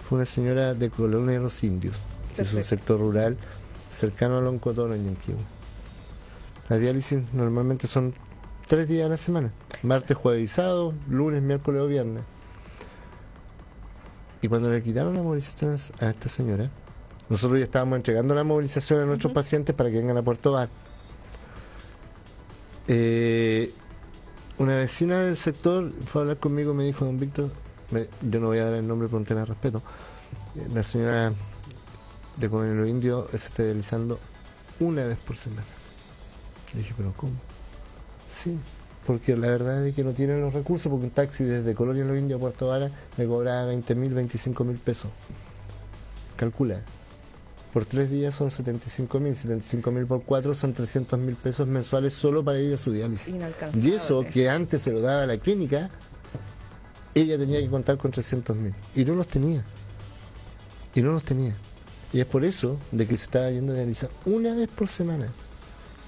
fue 0.00 0.16
una 0.16 0.26
señora 0.26 0.74
de 0.74 0.90
Colonia 0.90 1.38
de 1.38 1.44
los 1.44 1.62
Indios, 1.62 1.96
que 2.36 2.42
es 2.42 2.52
un 2.52 2.64
sector 2.64 2.98
rural 2.98 3.38
cercano 3.90 4.38
a 4.38 4.40
Loncotono 4.40 4.94
en 4.94 5.06
Yanquihue. 5.06 5.53
Las 6.68 6.80
diálisis 6.80 7.22
normalmente 7.32 7.86
son 7.86 8.14
tres 8.66 8.88
días 8.88 9.06
a 9.06 9.10
la 9.10 9.16
semana, 9.16 9.52
martes, 9.82 10.16
jueves 10.16 10.42
y 10.42 10.46
sábado, 10.46 10.94
lunes, 11.08 11.42
miércoles 11.42 11.82
o 11.82 11.86
viernes. 11.86 12.24
Y 14.40 14.48
cuando 14.48 14.70
le 14.70 14.82
quitaron 14.82 15.14
la 15.14 15.22
movilización 15.22 15.76
a 16.00 16.10
esta 16.10 16.28
señora, 16.28 16.70
nosotros 17.28 17.58
ya 17.58 17.64
estábamos 17.64 17.96
entregando 17.96 18.34
la 18.34 18.44
movilización 18.44 19.00
a 19.00 19.04
nuestros 19.06 19.32
pacientes 19.32 19.74
para 19.74 19.90
que 19.90 19.96
vengan 19.96 20.16
a 20.16 20.22
Puerto 20.22 20.52
Bar. 20.52 20.68
Eh, 22.88 23.72
una 24.58 24.76
vecina 24.76 25.20
del 25.20 25.36
sector 25.36 25.92
fue 26.04 26.20
a 26.20 26.22
hablar 26.22 26.38
conmigo 26.38 26.72
y 26.72 26.74
me 26.76 26.84
dijo, 26.84 27.04
don 27.04 27.18
Víctor, 27.18 27.50
yo 28.22 28.40
no 28.40 28.48
voy 28.48 28.58
a 28.58 28.64
dar 28.64 28.74
el 28.74 28.86
nombre 28.86 29.08
por 29.08 29.18
un 29.18 29.26
tema 29.26 29.40
de 29.40 29.46
respeto, 29.46 29.82
la 30.72 30.82
señora 30.82 31.32
de 32.36 32.48
los 32.48 32.88
Indio 32.88 33.26
se 33.28 33.36
está 33.36 33.62
realizando 33.62 34.18
una 34.80 35.04
vez 35.04 35.18
por 35.18 35.36
semana. 35.36 35.64
Le 36.74 36.80
dije, 36.80 36.94
pero 36.96 37.12
¿cómo? 37.16 37.32
Sí, 38.28 38.58
porque 39.06 39.36
la 39.36 39.48
verdad 39.48 39.86
es 39.86 39.94
que 39.94 40.02
no 40.02 40.12
tienen 40.12 40.40
los 40.40 40.52
recursos, 40.52 40.90
porque 40.90 41.06
un 41.06 41.10
taxi 41.10 41.44
desde 41.44 41.74
Colonia 41.74 42.04
Los 42.04 42.16
Indios 42.16 42.38
a 42.38 42.40
Puerto 42.40 42.68
Vara 42.68 42.90
me 43.16 43.26
cobraba 43.26 43.66
20 43.66 43.94
mil, 43.94 44.14
25 44.14 44.64
mil 44.64 44.78
pesos. 44.78 45.10
Calcula. 46.36 46.80
Por 47.72 47.84
tres 47.84 48.08
días 48.08 48.34
son 48.34 48.52
75 48.52 49.18
mil, 49.18 49.34
75 49.34 49.90
mil 49.90 50.06
por 50.06 50.22
cuatro 50.22 50.54
son 50.54 50.72
300 50.72 51.18
mil 51.18 51.34
pesos 51.34 51.66
mensuales 51.66 52.14
solo 52.14 52.44
para 52.44 52.60
ir 52.60 52.72
a 52.72 52.76
su 52.76 52.92
diálisis. 52.92 53.34
Y 53.74 53.90
eso 53.90 54.24
que 54.24 54.48
antes 54.48 54.82
se 54.82 54.92
lo 54.92 55.00
daba 55.00 55.24
a 55.24 55.26
la 55.26 55.38
clínica, 55.38 55.90
ella 57.14 57.36
tenía 57.36 57.60
que 57.60 57.68
contar 57.68 57.98
con 57.98 58.12
300 58.12 58.56
mil. 58.56 58.74
Y 58.94 59.04
no 59.04 59.16
los 59.16 59.26
tenía. 59.26 59.64
Y 60.94 61.02
no 61.02 61.12
los 61.12 61.24
tenía. 61.24 61.56
Y 62.12 62.20
es 62.20 62.26
por 62.26 62.44
eso 62.44 62.78
de 62.92 63.08
que 63.08 63.16
se 63.16 63.24
estaba 63.24 63.50
yendo 63.50 63.72
a 63.72 63.76
dializar 63.76 64.08
una 64.24 64.54
vez 64.54 64.68
por 64.68 64.86
semana. 64.86 65.26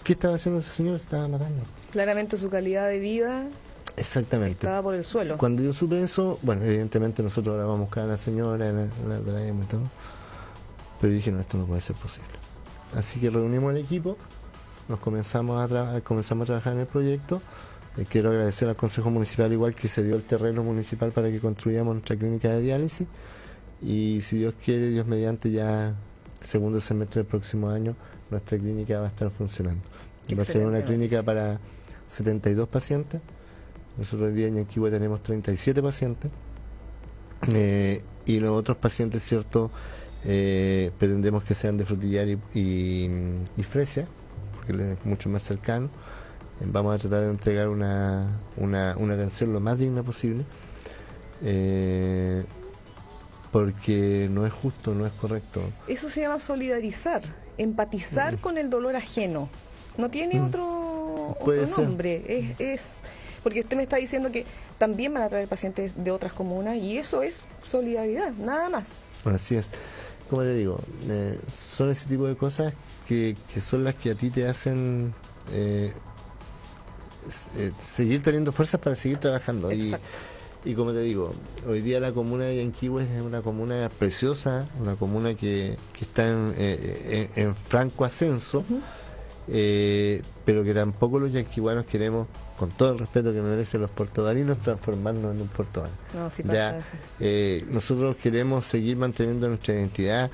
¿Qué 0.06 0.12
estaba 0.12 0.36
haciendo 0.36 0.60
ese 0.60 0.70
señor? 0.70 1.00
Se 1.00 1.06
estaba 1.06 1.26
matando. 1.26 1.64
Claramente 1.90 2.36
su 2.36 2.48
calidad 2.48 2.86
de 2.86 3.00
vida 3.00 3.48
Exactamente. 3.96 4.52
estaba 4.52 4.80
por 4.80 4.94
el 4.94 5.04
suelo. 5.04 5.36
Cuando 5.36 5.64
yo 5.64 5.72
supe 5.72 6.00
eso, 6.00 6.38
bueno, 6.42 6.62
evidentemente 6.62 7.24
nosotros 7.24 7.54
ahora 7.54 7.66
vamos 7.66 7.80
a 7.80 7.84
buscar 7.86 8.04
a 8.04 8.06
la 8.06 8.16
señora, 8.16 8.70
la, 8.70 8.84
y 8.84 9.66
todo. 9.66 9.90
Pero 11.00 11.12
dije, 11.12 11.32
no, 11.32 11.40
esto 11.40 11.58
no 11.58 11.66
puede 11.66 11.80
ser 11.80 11.96
posible. 11.96 12.28
Así 12.94 13.18
que 13.18 13.30
reunimos 13.30 13.74
el 13.74 13.78
equipo, 13.78 14.16
nos 14.88 15.00
comenzamos 15.00 15.72
a, 15.72 16.00
comenzamos 16.02 16.44
a 16.44 16.46
trabajar 16.46 16.74
en 16.74 16.78
el 16.78 16.86
proyecto. 16.86 17.42
Eh, 17.96 18.06
quiero 18.08 18.30
agradecer 18.30 18.68
al 18.68 18.76
Consejo 18.76 19.10
Municipal 19.10 19.52
igual 19.52 19.74
que 19.74 19.88
se 19.88 20.04
dio 20.04 20.14
el 20.14 20.22
terreno 20.22 20.62
municipal 20.62 21.10
para 21.10 21.32
que 21.32 21.40
construyamos 21.40 21.94
nuestra 21.96 22.14
clínica 22.14 22.50
de 22.50 22.60
diálisis. 22.60 23.08
Y 23.82 24.20
si 24.20 24.38
Dios 24.38 24.54
quiere, 24.64 24.88
Dios 24.90 25.04
mediante 25.04 25.50
ya 25.50 25.96
segundo 26.40 26.78
semestre 26.78 27.22
del 27.22 27.26
próximo 27.28 27.70
año, 27.70 27.96
nuestra 28.30 28.58
clínica 28.58 28.98
va 29.00 29.06
a 29.06 29.08
estar 29.08 29.30
funcionando. 29.30 29.82
Va 30.36 30.42
a 30.42 30.46
ser 30.46 30.66
una 30.66 30.82
clínica 30.82 31.22
para 31.22 31.60
72 32.06 32.68
pacientes. 32.68 33.20
Nosotros 33.96 34.30
hoy 34.30 34.36
día 34.36 34.48
en 34.48 34.56
Yanquihue 34.56 34.90
tenemos 34.90 35.22
37 35.22 35.82
pacientes. 35.82 36.30
Eh, 37.48 38.00
y 38.24 38.40
los 38.40 38.50
otros 38.50 38.76
pacientes, 38.76 39.22
¿cierto? 39.22 39.70
Eh, 40.24 40.90
pretendemos 40.98 41.44
que 41.44 41.54
sean 41.54 41.76
de 41.76 41.84
frutillar 41.84 42.28
y, 42.28 42.38
y, 42.54 43.62
fresia, 43.62 44.08
porque 44.56 44.92
es 44.92 45.04
mucho 45.04 45.28
más 45.28 45.42
cercano. 45.42 45.88
Eh, 46.60 46.64
vamos 46.66 46.94
a 46.94 46.98
tratar 46.98 47.20
de 47.20 47.30
entregar 47.30 47.68
una, 47.68 48.40
una, 48.56 48.96
una 48.98 49.14
atención 49.14 49.52
lo 49.52 49.60
más 49.60 49.78
digna 49.78 50.02
posible. 50.02 50.44
Porque 53.56 54.28
no 54.30 54.44
es 54.44 54.52
justo, 54.52 54.94
no 54.94 55.06
es 55.06 55.12
correcto. 55.14 55.62
Eso 55.88 56.10
se 56.10 56.20
llama 56.20 56.38
solidarizar, 56.38 57.22
empatizar 57.56 58.36
mm. 58.36 58.40
con 58.40 58.58
el 58.58 58.68
dolor 58.68 58.96
ajeno. 58.96 59.48
No 59.96 60.10
tiene 60.10 60.38
mm. 60.38 60.44
otro, 60.44 61.36
nombre. 61.78 62.22
Es, 62.28 62.60
es, 62.60 63.00
porque 63.42 63.60
usted 63.60 63.78
me 63.78 63.84
está 63.84 63.96
diciendo 63.96 64.30
que 64.30 64.44
también 64.76 65.14
van 65.14 65.22
a 65.22 65.30
traer 65.30 65.48
pacientes 65.48 65.92
de 65.96 66.10
otras 66.10 66.34
comunas 66.34 66.76
y 66.76 66.98
eso 66.98 67.22
es 67.22 67.46
solidaridad, 67.64 68.32
nada 68.34 68.68
más. 68.68 69.04
Así 69.24 69.56
es. 69.56 69.72
Como 70.28 70.42
te 70.42 70.52
digo, 70.52 70.78
eh, 71.08 71.38
son 71.48 71.90
ese 71.90 72.10
tipo 72.10 72.26
de 72.26 72.36
cosas 72.36 72.74
que, 73.08 73.38
que, 73.54 73.62
son 73.62 73.84
las 73.84 73.94
que 73.94 74.10
a 74.10 74.14
ti 74.14 74.28
te 74.28 74.46
hacen 74.46 75.14
eh, 75.50 75.94
eh, 77.56 77.72
seguir 77.80 78.20
teniendo 78.20 78.52
fuerzas 78.52 78.80
para 78.80 78.94
seguir 78.96 79.16
trabajando. 79.16 79.72
Y, 79.72 79.94
y, 80.66 80.74
como 80.74 80.92
te 80.92 81.00
digo, 81.00 81.32
hoy 81.68 81.80
día 81.80 82.00
la 82.00 82.12
comuna 82.12 82.44
de 82.44 82.56
Yanquihue 82.56 83.04
es 83.04 83.22
una 83.22 83.40
comuna 83.40 83.90
preciosa, 83.98 84.66
una 84.80 84.96
comuna 84.96 85.34
que, 85.34 85.78
que 85.92 86.04
está 86.04 86.28
en, 86.28 86.54
en, 86.56 87.54
franco 87.54 88.04
ascenso 88.04 88.64
eh, 89.48 90.22
pero 90.44 90.64
que 90.64 90.74
tampoco 90.74 91.18
los 91.18 91.32
yanquihuanos 91.32 91.86
queremos, 91.86 92.26
con 92.56 92.70
todo 92.70 92.92
el 92.92 92.98
respeto 92.98 93.32
que 93.32 93.40
merecen 93.40 93.82
los 93.82 93.90
puertogalinos, 93.90 94.58
transformarnos 94.58 95.34
en 95.34 95.42
un 95.42 95.48
puertogal. 95.48 95.90
ya, 96.44 96.78
eh, 97.20 97.64
nosotros 97.70 98.16
queremos 98.16 98.64
seguir 98.64 98.96
manteniendo 98.96 99.48
nuestra 99.48 99.74
identidad, 99.74 100.30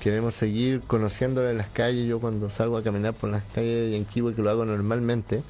queremos 0.00 0.34
seguir 0.34 0.80
conociéndola 0.82 1.50
en 1.50 1.58
las 1.58 1.68
calles. 1.68 2.08
Yo 2.08 2.20
cuando 2.20 2.50
salgo 2.50 2.76
a 2.76 2.82
caminar 2.82 3.14
por 3.14 3.30
las 3.30 3.44
calles 3.54 3.90
de 3.90 3.92
Yanquihue, 3.92 4.34
que 4.34 4.42
lo 4.42 4.50
hago 4.50 4.64
normalmente, 4.64 5.42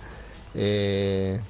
eh, 0.54 1.40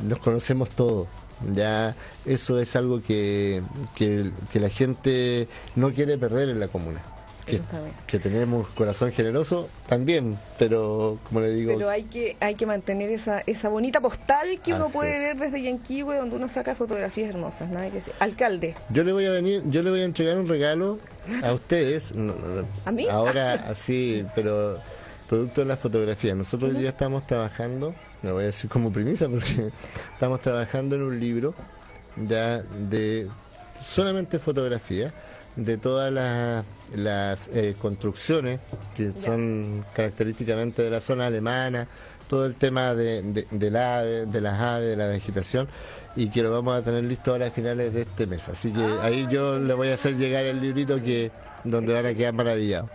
nos 0.00 0.18
conocemos 0.18 0.70
todos. 0.70 1.08
Ya 1.54 1.94
eso 2.24 2.58
es 2.58 2.74
algo 2.76 3.02
que, 3.02 3.62
que, 3.96 4.30
que 4.52 4.60
la 4.60 4.68
gente 4.68 5.48
no 5.76 5.92
quiere 5.92 6.18
perder 6.18 6.48
en 6.48 6.60
la 6.60 6.68
comuna. 6.68 7.00
que, 8.06 8.18
tenemos 8.18 8.68
corazón 8.68 9.12
generoso 9.12 9.68
también, 9.88 10.38
pero 10.58 11.18
como 11.24 11.40
le 11.40 11.52
digo... 11.54 11.72
Pero 11.76 11.88
hay 11.88 12.04
que 12.04 12.36
hay 12.40 12.54
que 12.54 12.66
mantener 12.66 13.10
esa, 13.10 13.42
esa 13.46 13.68
bonita 13.68 14.00
postal 14.00 14.58
que 14.62 14.74
uno 14.74 14.88
puede 14.90 15.18
ver 15.18 15.36
desde 15.36 15.62
Yanquihue 15.62 16.16
donde 16.16 16.36
uno 16.36 16.48
saca 16.48 16.74
fotografías 16.74 17.30
hermosas, 17.30 17.70
nada 17.70 17.90
que 17.90 18.02
Alcalde. 18.20 18.74
Yo 18.90 19.04
le 19.04 19.12
voy 19.12 19.24
a 19.24 19.30
venir, 19.30 19.62
yo 19.66 19.82
le 19.82 19.90
voy 19.90 20.00
a 20.00 20.04
entregar 20.04 20.36
un 20.36 20.48
regalo 20.48 20.98
a 21.42 21.52
ustedes. 21.52 22.12
¿A 22.84 22.92
mí? 22.92 23.06
Ahora 23.08 23.52
así, 23.70 24.26
pero 24.34 24.78
producto 25.28 25.60
de 25.60 25.66
la 25.66 25.76
fotografía. 25.76 26.34
Nosotros 26.34 26.72
ya 26.72 26.88
estamos 26.88 27.26
trabajando, 27.26 27.94
no 28.22 28.34
voy 28.34 28.44
a 28.44 28.46
decir 28.46 28.68
como 28.70 28.92
primicia 28.92 29.28
porque 29.28 29.70
estamos 30.12 30.40
trabajando 30.40 30.96
en 30.96 31.02
un 31.02 31.20
libro 31.20 31.54
ya 32.16 32.58
de 32.62 33.28
solamente 33.80 34.38
fotografía 34.38 35.12
de 35.56 35.76
todas 35.76 36.12
las, 36.94 37.50
eh, 37.52 37.74
construcciones 37.80 38.60
que 38.96 39.10
son 39.10 39.84
característicamente 39.92 40.82
de 40.82 40.90
la 40.90 41.00
zona 41.00 41.26
alemana, 41.26 41.88
todo 42.28 42.46
el 42.46 42.54
tema 42.54 42.94
de, 42.94 43.22
de, 43.22 43.78
ave, 43.78 44.26
de 44.26 44.40
las 44.40 44.60
aves, 44.60 44.88
de 44.88 44.96
la 44.96 45.08
vegetación, 45.08 45.68
y 46.14 46.30
que 46.30 46.42
lo 46.42 46.52
vamos 46.52 46.76
a 46.76 46.82
tener 46.82 47.02
listo 47.04 47.32
ahora 47.32 47.48
a 47.48 47.50
finales 47.50 47.92
de 47.92 48.02
este 48.02 48.26
mes. 48.28 48.48
Así 48.48 48.72
que 48.72 48.84
ahí 49.02 49.26
yo 49.30 49.58
le 49.58 49.74
voy 49.74 49.88
a 49.88 49.94
hacer 49.94 50.16
llegar 50.16 50.44
el 50.44 50.60
librito 50.60 51.02
que 51.02 51.32
donde 51.64 51.92
van 51.92 52.06
a 52.06 52.14
quedar 52.14 52.34
maravillados. 52.34 52.90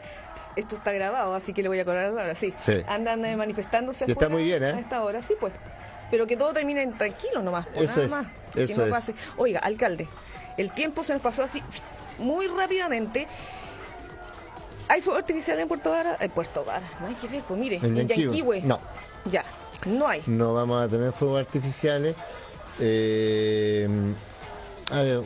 Esto 0.55 0.75
está 0.75 0.91
grabado, 0.91 1.33
así 1.33 1.53
que 1.53 1.63
le 1.63 1.69
voy 1.69 1.79
a 1.79 1.85
cobrar 1.85 2.05
ahora, 2.05 2.35
sí. 2.35 2.53
Andan 2.87 3.25
eh, 3.25 3.35
manifestándose. 3.35 4.05
está 4.07 4.29
muy 4.29 4.43
bien, 4.43 4.63
¿eh? 4.63 4.73
A 4.73 4.79
esta 4.79 5.03
hora, 5.03 5.21
sí, 5.21 5.35
pues. 5.39 5.53
Pero 6.11 6.27
que 6.27 6.37
todo 6.37 6.53
termine 6.53 6.85
tranquilo 6.87 7.41
nomás. 7.41 7.65
Eso 7.75 7.85
nada 7.85 8.03
es. 8.03 8.11
Más, 8.11 8.25
eso 8.55 8.85
es. 8.85 9.11
Oiga, 9.37 9.59
alcalde, 9.59 10.07
el 10.57 10.71
tiempo 10.71 11.03
se 11.03 11.13
nos 11.13 11.21
pasó 11.21 11.43
así 11.43 11.61
muy 12.19 12.47
rápidamente. 12.47 13.27
¿Hay 14.89 15.01
fuego 15.01 15.17
artificial 15.17 15.59
en 15.59 15.67
Puerto 15.67 15.89
Vara? 15.89 16.17
En 16.19 16.29
Puerto 16.29 16.63
Vara, 16.65 16.85
no 16.99 17.07
hay 17.07 17.15
que 17.15 17.27
ver, 17.27 17.41
pues 17.47 17.59
mire, 17.59 17.79
en, 17.81 18.07
Yanquihue. 18.07 18.61
No. 18.61 18.79
Ya, 19.31 19.43
no 19.85 20.07
hay. 20.07 20.21
No 20.27 20.53
vamos 20.53 20.83
a 20.83 20.87
tener 20.87 21.11
fuegos 21.13 21.39
artificiales. 21.39 22.15
Eh, 22.79 23.87
a 24.91 25.01
ver, 25.01 25.21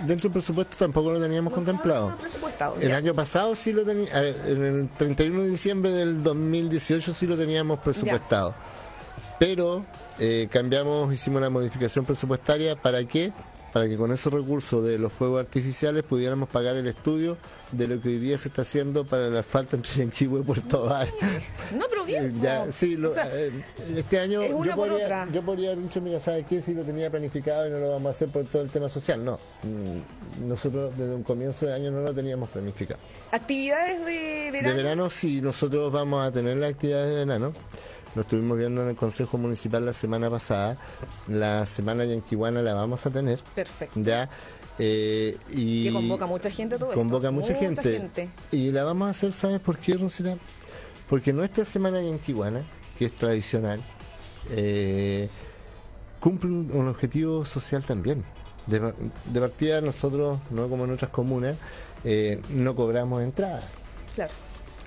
dentro 0.00 0.28
del 0.28 0.32
presupuesto 0.32 0.76
tampoco 0.76 1.12
lo 1.12 1.20
teníamos 1.20 1.52
contemplado. 1.52 2.14
El 2.80 2.92
año 2.92 3.14
pasado 3.14 3.54
sí 3.54 3.72
lo 3.72 3.84
teníamos, 3.84 4.12
en 4.46 4.64
el 4.64 4.88
31 4.88 5.42
de 5.42 5.48
diciembre 5.48 5.90
del 5.90 6.22
2018 6.22 7.12
sí 7.12 7.26
lo 7.26 7.36
teníamos 7.36 7.78
presupuestado. 7.78 8.54
Pero 9.38 9.84
eh, 10.18 10.48
cambiamos, 10.50 11.12
hicimos 11.12 11.38
una 11.38 11.50
modificación 11.50 12.04
presupuestaria 12.04 12.76
para 12.76 13.04
que 13.04 13.32
para 13.74 13.88
que 13.88 13.96
con 13.96 14.12
esos 14.12 14.32
recursos 14.32 14.84
de 14.84 15.00
los 15.00 15.12
fuegos 15.12 15.40
artificiales 15.40 16.04
pudiéramos 16.04 16.48
pagar 16.48 16.76
el 16.76 16.86
estudio 16.86 17.36
de 17.72 17.88
lo 17.88 18.00
que 18.00 18.10
hoy 18.10 18.18
día 18.20 18.38
se 18.38 18.46
está 18.46 18.62
haciendo 18.62 19.04
para 19.04 19.28
la 19.28 19.42
falta 19.42 19.74
entre 19.74 19.94
Yanquihue 19.96 20.38
y 20.38 20.42
Puerto 20.44 20.84
Val. 20.84 21.08
No, 21.76 21.86
pero 21.90 22.04
bien. 22.04 22.40
ya, 22.40 22.70
sí, 22.70 22.96
eh, 23.32 23.50
este 23.96 24.20
año 24.20 24.44
yo 24.44 24.76
podría, 24.76 25.26
yo 25.32 25.42
podría, 25.42 25.72
haber 25.72 25.82
dicho, 25.82 26.00
mira, 26.00 26.20
¿sabes 26.20 26.46
qué? 26.46 26.62
Si 26.62 26.72
lo 26.72 26.84
tenía 26.84 27.10
planificado 27.10 27.66
y 27.66 27.70
no 27.70 27.80
lo 27.80 27.90
vamos 27.90 28.06
a 28.06 28.10
hacer 28.10 28.28
por 28.28 28.44
todo 28.44 28.62
el 28.62 28.70
tema 28.70 28.88
social. 28.88 29.24
No, 29.24 29.40
mm, 29.64 30.48
nosotros 30.48 30.96
desde 30.96 31.12
un 31.12 31.24
comienzo 31.24 31.66
de 31.66 31.74
año 31.74 31.90
no 31.90 32.00
lo 32.00 32.14
teníamos 32.14 32.50
planificado. 32.50 33.00
¿Actividades 33.32 34.06
de 34.06 34.50
verano? 34.52 34.68
De 34.68 34.82
verano 34.82 35.10
sí, 35.10 35.40
nosotros 35.40 35.90
vamos 35.90 36.24
a 36.24 36.30
tener 36.30 36.58
las 36.58 36.70
actividades 36.70 37.10
de 37.10 37.24
verano 37.24 37.52
lo 38.14 38.22
estuvimos 38.22 38.58
viendo 38.58 38.82
en 38.82 38.88
el 38.88 38.96
Consejo 38.96 39.38
Municipal 39.38 39.84
la 39.84 39.92
semana 39.92 40.30
pasada. 40.30 40.78
La 41.28 41.66
semana 41.66 42.04
yanquihuana 42.04 42.62
la 42.62 42.74
vamos 42.74 43.04
a 43.06 43.10
tener. 43.10 43.40
Perfecto. 43.54 44.00
Ya. 44.00 44.28
Eh, 44.78 45.36
y 45.50 45.84
que 45.84 45.92
convoca 45.92 46.26
mucha 46.26 46.50
gente 46.50 46.78
todo 46.78 46.90
Convoca 46.92 47.30
mucha, 47.30 47.54
gente. 47.54 48.30
Y 48.50 48.72
la 48.72 48.84
vamos 48.84 49.06
a 49.06 49.10
hacer, 49.10 49.32
¿sabes 49.32 49.60
por 49.60 49.78
qué, 49.78 49.94
Rosita? 49.94 50.36
Porque 51.08 51.32
nuestra 51.32 51.64
semana 51.64 52.00
yanquihuana, 52.00 52.64
que 52.98 53.06
es 53.06 53.14
tradicional, 53.14 53.82
eh, 54.50 55.28
cumple 56.20 56.50
un, 56.50 56.88
objetivo 56.88 57.44
social 57.44 57.84
también. 57.84 58.24
De, 58.66 59.40
partida 59.40 59.80
nosotros, 59.80 60.38
no 60.50 60.68
como 60.68 60.84
en 60.84 60.92
otras 60.92 61.10
comunas, 61.10 61.56
eh, 62.04 62.40
no 62.48 62.74
cobramos 62.74 63.22
entrada. 63.22 63.62
Claro. 64.14 64.32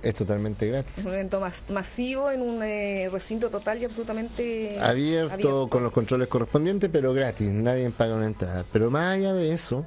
Es 0.04 0.14
totalmente 0.14 0.68
gratis. 0.68 0.98
Es 0.98 1.06
un 1.06 1.14
evento 1.14 1.40
más 1.40 1.64
masivo 1.70 2.30
en 2.30 2.42
un 2.42 2.62
eh, 2.62 3.10
recinto 3.12 3.50
total 3.50 3.82
y 3.82 3.86
absolutamente 3.86 4.80
abierto, 4.80 5.68
con 5.70 5.84
los 5.84 5.92
controles 5.92 6.28
correspondientes, 6.28 6.90
pero 6.92 7.14
gratis. 7.14 7.52
Nadie 7.52 7.90
paga 7.90 8.16
una 8.16 8.28
entrada. 8.28 8.64
Pero 8.72 8.92
más 8.92 9.16
allá 9.16 9.34
de 9.34 9.52
eso, 9.52 9.86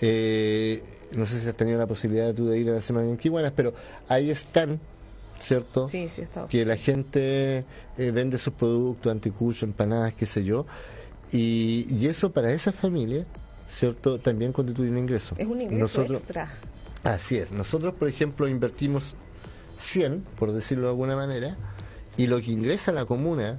eh, 0.00 0.82
no 1.12 1.26
sé 1.26 1.38
si 1.38 1.48
has 1.48 1.54
tenido 1.54 1.78
la 1.78 1.86
posibilidad 1.86 2.34
tú 2.34 2.46
de 2.48 2.58
ir 2.58 2.70
a 2.70 2.74
la 2.74 2.80
Semana 2.80 3.08
en 3.08 3.16
Kiwanas, 3.18 3.52
pero 3.54 3.74
ahí 4.08 4.30
están, 4.30 4.80
¿cierto? 5.38 5.88
Sí, 5.88 6.08
sí, 6.08 6.22
está. 6.22 6.48
Que 6.48 6.64
la 6.64 6.76
gente 6.76 7.64
eh, 7.98 8.10
vende 8.10 8.38
sus 8.38 8.54
productos, 8.54 9.12
anticuchos, 9.12 9.64
empanadas, 9.64 10.14
qué 10.14 10.26
sé 10.26 10.44
yo. 10.44 10.66
Y, 11.30 11.86
y 11.90 12.06
eso 12.06 12.30
para 12.30 12.52
esa 12.52 12.72
familia, 12.72 13.26
¿cierto? 13.68 14.18
También 14.18 14.52
constituye 14.52 14.90
un 14.90 14.98
ingreso. 14.98 15.34
Es 15.36 15.46
un 15.46 15.60
ingreso 15.60 16.02
extra. 16.02 16.48
Así 17.02 17.36
es. 17.36 17.52
Nosotros, 17.52 17.94
por 17.94 18.08
ejemplo, 18.08 18.48
invertimos 18.48 19.14
100, 19.76 20.24
por 20.38 20.52
decirlo 20.52 20.84
de 20.84 20.90
alguna 20.90 21.16
manera, 21.16 21.56
y 22.16 22.26
lo 22.26 22.40
que 22.40 22.52
ingresa 22.52 22.90
a 22.90 22.94
la 22.94 23.04
comuna 23.04 23.58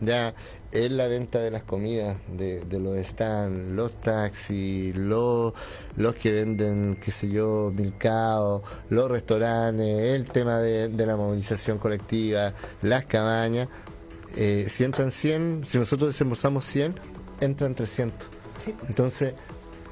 ya 0.00 0.34
es 0.72 0.90
la 0.90 1.06
venta 1.06 1.40
de 1.40 1.50
las 1.50 1.62
comidas 1.62 2.16
de, 2.28 2.64
los 2.70 2.96
stands, 3.06 3.72
los 3.72 3.92
taxis, 4.00 4.94
los, 4.96 5.52
los 5.96 6.14
que 6.16 6.32
venden, 6.32 6.98
qué 7.00 7.12
sé 7.12 7.28
yo, 7.28 7.72
milcao, 7.74 8.62
los 8.90 9.10
restaurantes, 9.10 10.16
el 10.16 10.24
tema 10.24 10.58
de, 10.58 10.88
la 11.06 11.16
movilización 11.16 11.78
colectiva, 11.78 12.52
las 12.82 13.04
cabañas. 13.04 13.68
Eh, 14.36 14.66
si 14.68 14.82
entran 14.82 15.12
100, 15.12 15.64
si 15.64 15.78
nosotros 15.78 16.08
desembolsamos 16.08 16.64
100, 16.64 16.94
entran 17.40 17.74
300. 17.76 18.26
Entonces, 18.88 19.34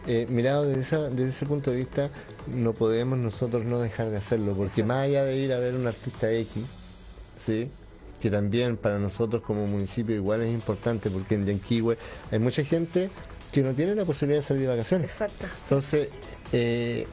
eh, 0.06 0.26
mirado 0.28 0.64
desde, 0.64 1.10
desde 1.10 1.28
ese 1.28 1.46
punto 1.46 1.70
de 1.70 1.76
vista, 1.76 2.10
no 2.48 2.72
podemos 2.72 3.18
nosotros 3.18 3.64
no 3.64 3.78
dejar 3.78 4.10
de 4.10 4.16
hacerlo, 4.16 4.54
porque 4.54 4.82
más 4.82 5.04
allá 5.04 5.24
de 5.24 5.36
ir 5.36 5.52
a 5.52 5.60
ver 5.60 5.74
un 5.74 5.86
artista 5.86 6.30
X, 6.30 6.64
¿sí? 7.38 7.70
que 8.20 8.30
también 8.30 8.76
para 8.76 8.98
nosotros 8.98 9.42
como 9.42 9.66
municipio 9.66 10.14
igual 10.14 10.42
es 10.42 10.52
importante, 10.52 11.10
porque 11.10 11.34
en 11.34 11.46
Yanquihue 11.46 11.96
hay 12.30 12.38
mucha 12.38 12.64
gente 12.64 13.10
que 13.50 13.62
no 13.62 13.74
tiene 13.74 13.94
la 13.94 14.04
posibilidad 14.04 14.40
de 14.40 14.46
salir 14.46 14.62
de 14.62 14.68
vacaciones. 14.68 15.10
Exacto. 15.10 15.46
Entonces, 15.64 16.08
eh, 16.52 17.06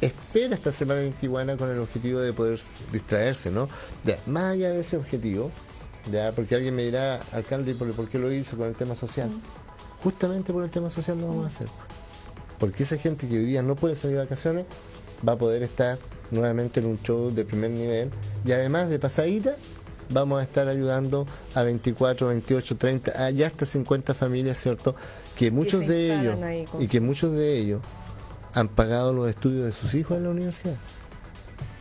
espera 0.00 0.54
esta 0.54 0.72
semana 0.72 1.02
en 1.02 1.12
Kiwana 1.12 1.56
con 1.56 1.70
el 1.70 1.78
objetivo 1.78 2.20
de 2.20 2.32
poder 2.32 2.60
distraerse, 2.92 3.50
¿no? 3.50 3.68
Ya, 4.04 4.18
más 4.26 4.52
allá 4.52 4.70
de 4.70 4.80
ese 4.80 4.96
objetivo, 4.96 5.50
ya, 6.10 6.32
porque 6.32 6.54
alguien 6.54 6.74
me 6.74 6.84
dirá, 6.84 7.22
alcalde, 7.32 7.74
¿por, 7.74 7.92
¿por 7.92 8.08
qué 8.08 8.18
lo 8.18 8.32
hizo 8.32 8.56
con 8.56 8.68
el 8.68 8.74
tema 8.74 8.94
social? 8.94 9.30
Justamente 10.02 10.52
por 10.52 10.62
el 10.64 10.70
tema 10.70 10.90
social 10.90 11.18
lo 11.18 11.28
vamos 11.28 11.44
a 11.46 11.48
hacer 11.48 11.68
porque 12.58 12.82
esa 12.82 12.96
gente 12.96 13.28
que 13.28 13.38
hoy 13.38 13.44
día 13.44 13.62
no 13.62 13.76
puede 13.76 13.96
salir 13.96 14.16
de 14.16 14.22
vacaciones 14.24 14.64
va 15.26 15.32
a 15.32 15.36
poder 15.36 15.62
estar 15.62 15.98
nuevamente 16.30 16.80
en 16.80 16.86
un 16.86 17.00
show 17.02 17.30
de 17.30 17.44
primer 17.44 17.70
nivel 17.70 18.10
y 18.44 18.52
además 18.52 18.88
de 18.88 18.98
pasadita 18.98 19.56
vamos 20.10 20.40
a 20.40 20.42
estar 20.42 20.68
ayudando 20.68 21.26
a 21.54 21.62
24, 21.62 22.28
28, 22.28 22.76
30, 22.76 23.30
ya 23.30 23.46
hasta 23.46 23.66
50 23.66 24.14
familias, 24.14 24.58
¿cierto? 24.58 24.94
Que 25.36 25.50
muchos 25.50 25.86
de 25.86 26.14
ellos 26.14 26.36
y 26.78 26.88
que 26.88 27.00
muchos 27.00 27.32
de 27.32 27.58
ellos 27.58 27.80
han 28.52 28.68
pagado 28.68 29.12
los 29.12 29.28
estudios 29.28 29.64
de 29.64 29.72
sus 29.72 29.94
hijos 29.94 30.16
en 30.16 30.24
la 30.24 30.30
universidad. 30.30 30.76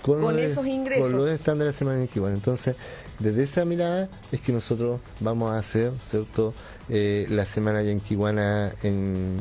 Con, 0.01 0.37
esos 0.37 0.65
ingresos. 0.65 1.09
Con 1.09 1.17
los 1.17 1.31
estándares 1.31 1.75
de 1.75 1.77
semana 1.77 2.03
en 2.03 2.33
Entonces, 2.33 2.75
desde 3.19 3.43
esa 3.43 3.63
mirada 3.63 4.09
es 4.33 4.41
que 4.41 4.51
nosotros 4.51 4.99
vamos 5.21 5.53
a 5.53 5.59
hacer, 5.59 5.93
¿cierto? 5.97 6.53
Eh, 6.89 7.25
la 7.29 7.45
semana 7.45 7.81
yanquihuana 7.81 8.73
en, 8.83 9.37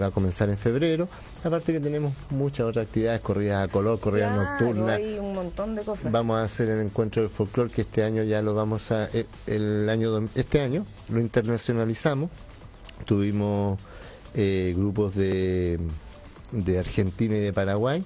va 0.00 0.06
a 0.06 0.10
comenzar 0.10 0.48
en 0.48 0.58
febrero. 0.58 1.08
Aparte 1.44 1.72
que 1.72 1.80
tenemos 1.80 2.12
muchas 2.30 2.66
otras 2.66 2.86
actividades, 2.86 3.20
corridas 3.20 3.64
a 3.64 3.68
color, 3.68 3.98
corridas 4.00 4.34
nocturnas. 4.36 4.98
Hay 4.98 5.18
un 5.18 5.32
montón 5.32 5.74
de 5.74 5.82
cosas. 5.82 6.12
Vamos 6.12 6.38
a 6.38 6.44
hacer 6.44 6.68
el 6.68 6.80
encuentro 6.80 7.22
del 7.22 7.30
folclore 7.30 7.70
que 7.70 7.82
este 7.82 8.04
año 8.04 8.22
ya 8.22 8.42
lo 8.42 8.54
vamos 8.54 8.90
a 8.92 9.08
eh, 9.12 9.26
el, 9.46 9.88
año 9.88 10.28
este 10.34 10.60
año 10.60 10.84
lo 11.08 11.20
internacionalizamos. 11.20 12.30
Tuvimos 13.06 13.78
eh, 14.34 14.74
grupos 14.76 15.14
de 15.14 15.80
de 16.52 16.78
Argentina 16.78 17.36
y 17.36 17.40
de 17.40 17.52
Paraguay. 17.52 18.04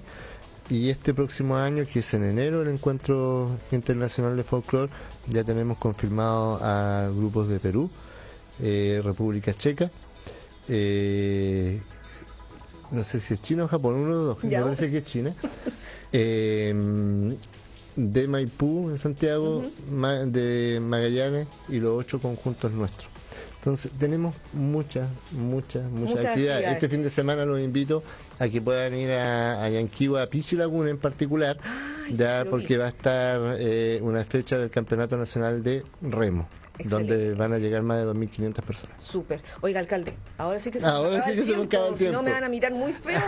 Y 0.69 0.89
este 0.89 1.13
próximo 1.13 1.57
año, 1.57 1.85
que 1.85 1.99
es 1.99 2.13
en 2.15 2.23
enero, 2.23 2.63
el 2.63 2.69
encuentro 2.69 3.55
internacional 3.71 4.35
de 4.35 4.43
folclore, 4.43 4.91
ya 5.27 5.43
tenemos 5.43 5.77
confirmado 5.77 6.59
a 6.61 7.07
grupos 7.15 7.49
de 7.49 7.59
Perú, 7.59 7.89
eh, 8.59 8.99
República 9.03 9.53
Checa, 9.53 9.91
eh, 10.69 11.79
no 12.91 13.03
sé 13.03 13.19
si 13.19 13.33
es 13.33 13.41
China 13.41 13.65
o 13.65 13.67
Japón, 13.67 13.95
uno 13.95 14.17
de 14.17 14.23
dos, 14.25 14.43
me 14.43 14.61
parece 14.61 14.89
que 14.89 14.97
es 14.97 15.05
China, 15.05 15.33
em, 16.11 17.35
de 17.95 18.27
Maipú 18.27 18.89
en 18.89 18.97
Santiago, 18.97 19.63
de 20.25 20.79
Magallanes 20.81 21.47
y 21.69 21.79
los 21.79 21.97
ocho 21.97 22.19
conjuntos 22.19 22.71
nuestros. 22.71 23.15
Entonces 23.65 23.91
tenemos 23.97 24.35
muchas, 24.53 25.09
muchas, 25.31 25.89
muchas, 25.89 26.23
actividades. 26.23 26.67
Este 26.67 26.87
fin 26.87 27.01
de 27.01 27.09
semana 27.09 27.45
los 27.45 27.59
invito 27.59 28.03
a 28.37 28.47
que 28.47 28.61
puedan 28.61 28.93
ir 28.93 29.09
a, 29.11 29.63
a 29.63 29.69
Yanquiwa, 29.69 30.21
a 30.21 30.27
Pichi 30.27 30.55
Laguna 30.55 30.91
en 30.91 30.99
particular, 30.99 31.57
ya 32.11 32.45
porque 32.47 32.77
va 32.77 32.85
a 32.85 32.89
estar 32.89 33.57
eh, 33.59 33.99
una 34.03 34.23
fecha 34.23 34.59
del 34.59 34.69
Campeonato 34.69 35.17
Nacional 35.17 35.63
de 35.63 35.83
Remo. 36.03 36.47
Donde 36.83 37.33
van 37.33 37.53
a 37.53 37.57
llegar 37.57 37.81
más 37.81 37.97
de 37.97 38.05
2.500 38.05 38.53
personas. 38.61 39.03
Súper. 39.03 39.41
Oiga, 39.61 39.79
alcalde, 39.79 40.13
ahora 40.37 40.59
sí 40.59 40.71
que 40.71 40.79
se, 40.79 40.85
ahora 40.85 41.21
sí 41.21 41.35
que 41.35 41.43
se 41.43 41.55
me 41.55 41.63
acaba 41.63 41.87
el 41.87 41.95
tiempo. 41.95 42.17
Si 42.17 42.17
no 42.17 42.23
me 42.23 42.31
van 42.31 42.43
a 42.43 42.49
mirar 42.49 42.73
muy 42.73 42.93
feo 42.93 43.19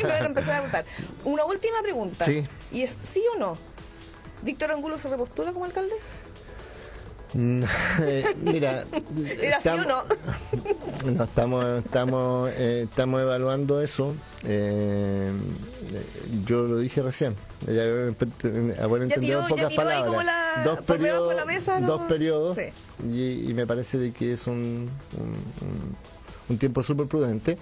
y 0.00 0.02
me 0.02 0.10
van 0.10 0.22
a 0.22 0.26
empezar 0.26 0.56
a 0.56 0.62
preguntar. 0.62 0.84
Una 1.24 1.44
última 1.44 1.80
pregunta. 1.82 2.24
Sí. 2.24 2.46
Y 2.72 2.82
es, 2.82 2.96
¿sí 3.02 3.22
o 3.34 3.38
no? 3.38 3.56
¿Víctor 4.42 4.72
Angulo 4.72 4.96
se 4.98 5.08
repostula 5.08 5.52
como 5.52 5.64
alcalde? 5.66 5.94
Mm, 7.34 7.62
mira, 8.42 8.84
estamos, 9.42 9.86
no? 9.86 10.04
no? 11.12 11.24
estamos 11.24 11.84
estamos 11.84 12.50
eh, 12.56 12.86
estamos 12.90 13.20
evaluando 13.20 13.80
eso. 13.80 14.14
Eh, 14.44 15.30
yo 16.44 16.62
lo 16.62 16.78
dije 16.78 17.02
recién. 17.02 17.36
Ya 17.66 17.82
haber 17.82 19.02
entendido 19.02 19.42
en 19.42 19.48
pocas 19.48 19.72
palabras. 19.74 20.64
dos 20.64 20.80
periodos, 20.80 21.36
dos 21.86 22.00
periodos 22.02 22.58
y, 23.04 23.52
me 23.54 23.66
parece 23.66 23.98
de 23.98 24.12
que 24.12 24.32
es 24.32 24.46
un, 24.46 24.88
un, 25.18 25.36
un 26.48 26.58
tiempo 26.58 26.82
súper 26.82 27.06
prudente. 27.06 27.58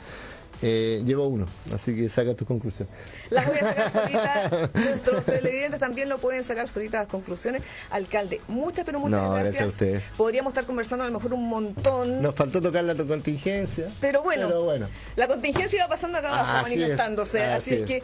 Eh, 0.61 1.03
llevo 1.05 1.29
uno, 1.29 1.47
así 1.73 1.95
que 1.95 2.09
saca 2.09 2.35
tu 2.35 2.45
conclusión. 2.45 2.89
Las 3.31 3.47
voy 3.47 3.59
a 3.59 3.61
sacar 3.61 3.93
solitas. 3.93 4.75
Nuestros 4.75 5.25
televidentes 5.25 5.79
también 5.79 6.09
lo 6.09 6.19
pueden 6.19 6.43
sacar 6.43 6.69
solitas 6.69 7.03
las 7.03 7.09
conclusiones. 7.09 7.63
Alcalde, 7.91 8.41
muchas, 8.49 8.85
pero 8.85 8.99
muchas 8.99 9.23
no, 9.23 9.35
gracias. 9.35 9.63
a 9.63 9.67
usted. 9.67 10.03
Podríamos 10.17 10.51
estar 10.53 10.65
conversando 10.65 11.05
a 11.05 11.09
lo 11.09 11.15
mejor 11.15 11.33
un 11.35 11.49
montón. 11.49 12.23
Nos 12.23 12.35
faltó 12.35 12.61
tocar 12.61 12.85
la 12.85 12.95
contingencia. 12.95 13.89
Pero 14.01 14.23
bueno, 14.23 14.49
bueno. 14.65 14.89
la 15.17 15.29
contingencia 15.29 15.77
iba 15.77 15.89
pasando 15.89 16.19
acá 16.19 16.29
abajo, 16.29 16.63
manifestándose. 16.63 17.45
así, 17.45 17.75
es. 17.75 17.83
que 17.87 18.03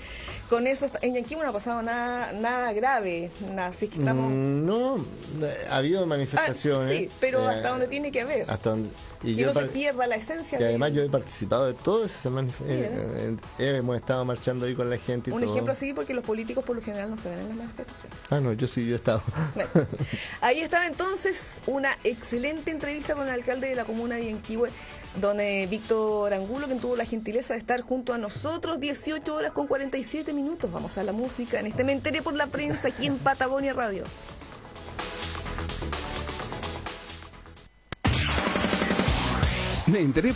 con 0.49 0.67
eso, 0.67 0.87
en 1.03 1.15
Yanquimo 1.15 1.43
no 1.43 1.49
ha 1.49 1.53
pasado 1.53 1.83
nada 1.83 2.33
nada 2.33 2.73
grave. 2.73 3.31
así 3.59 3.89
que 3.89 3.99
estamos... 3.99 4.31
Mm, 4.31 4.67
no, 4.67 5.05
ha 5.71 5.77
habido 5.77 6.07
manifestaciones. 6.07 6.91
Ah, 6.91 6.95
sí, 6.95 7.09
pero 7.21 7.47
hasta 7.49 7.71
donde 7.71 7.89
tiene 7.89 8.13
que 8.13 8.21
haber. 8.21 8.51
Hasta 8.51 8.71
donde, 8.71 8.91
y, 9.25 9.35
no 9.37 9.53
se 9.53 9.65
pierda 9.67 10.07
la 10.07 10.17
esencia. 10.17 10.59
Que 10.59 10.65
además 10.65 10.93
yo 10.93 11.03
he 11.03 11.09
participado 11.09 11.67
de 11.67 11.75
todo 11.75 12.05
ese 12.05 12.19
eh, 12.67 13.37
eh, 13.59 13.77
hemos 13.79 13.97
estado 13.97 14.25
marchando 14.25 14.67
ahí 14.67 14.75
con 14.75 14.89
la 14.89 14.99
gente. 14.99 15.33
Un 15.33 15.45
ejemplo 15.45 15.75
sí, 15.75 15.93
porque 15.93 16.15
los 16.15 16.25
políticos 16.25 16.65
por 16.65 16.77
lo 16.77 16.83
general 16.83 17.11
no 17.11 17.19
se 17.19 17.29
ven 17.31 17.41
en 17.41 17.49
las 17.49 17.57
manifestaciones. 17.57 18.19
Ah, 18.31 18.41
no, 18.41 18.53
yo 18.53 18.69
sí, 18.69 18.87
yo 18.87 18.93
he 18.93 18.97
estado. 18.97 19.23
ahí 20.41 20.61
estaba 20.61 20.87
entonces 20.87 21.61
una 21.67 21.91
excelente 22.05 22.71
entrevista 22.71 23.15
con 23.15 23.29
el 23.29 23.35
alcalde 23.35 23.69
de 23.69 23.75
la 23.75 23.85
comuna 23.85 24.17
de 24.17 24.27
Yanquihue, 24.27 24.71
don 25.21 25.41
eh, 25.41 25.67
Víctor 25.71 26.33
Angulo, 26.35 26.67
quien 26.67 26.81
tuvo 26.81 26.97
la 26.97 27.05
gentileza 27.05 27.55
de 27.55 27.61
estar 27.61 27.81
junto 27.83 28.13
a 28.13 28.19
nosotros, 28.19 28.81
18 28.81 29.35
horas 29.35 29.53
con 29.53 29.67
47 29.67 30.33
minutos. 30.33 30.73
Vamos 30.73 30.99
a 30.99 31.05
la 31.05 31.13
música 31.13 31.61
en 31.61 31.67
este 31.67 31.85
Me 31.85 31.93
enteré 31.93 32.23
por 32.23 32.35
la 32.35 32.47
prensa 32.47 32.89
aquí 32.89 33.07
en 33.07 33.19
Patagonia 33.19 33.73
Radio. 33.73 34.05
Me 39.87 40.01
enteré 40.01 40.33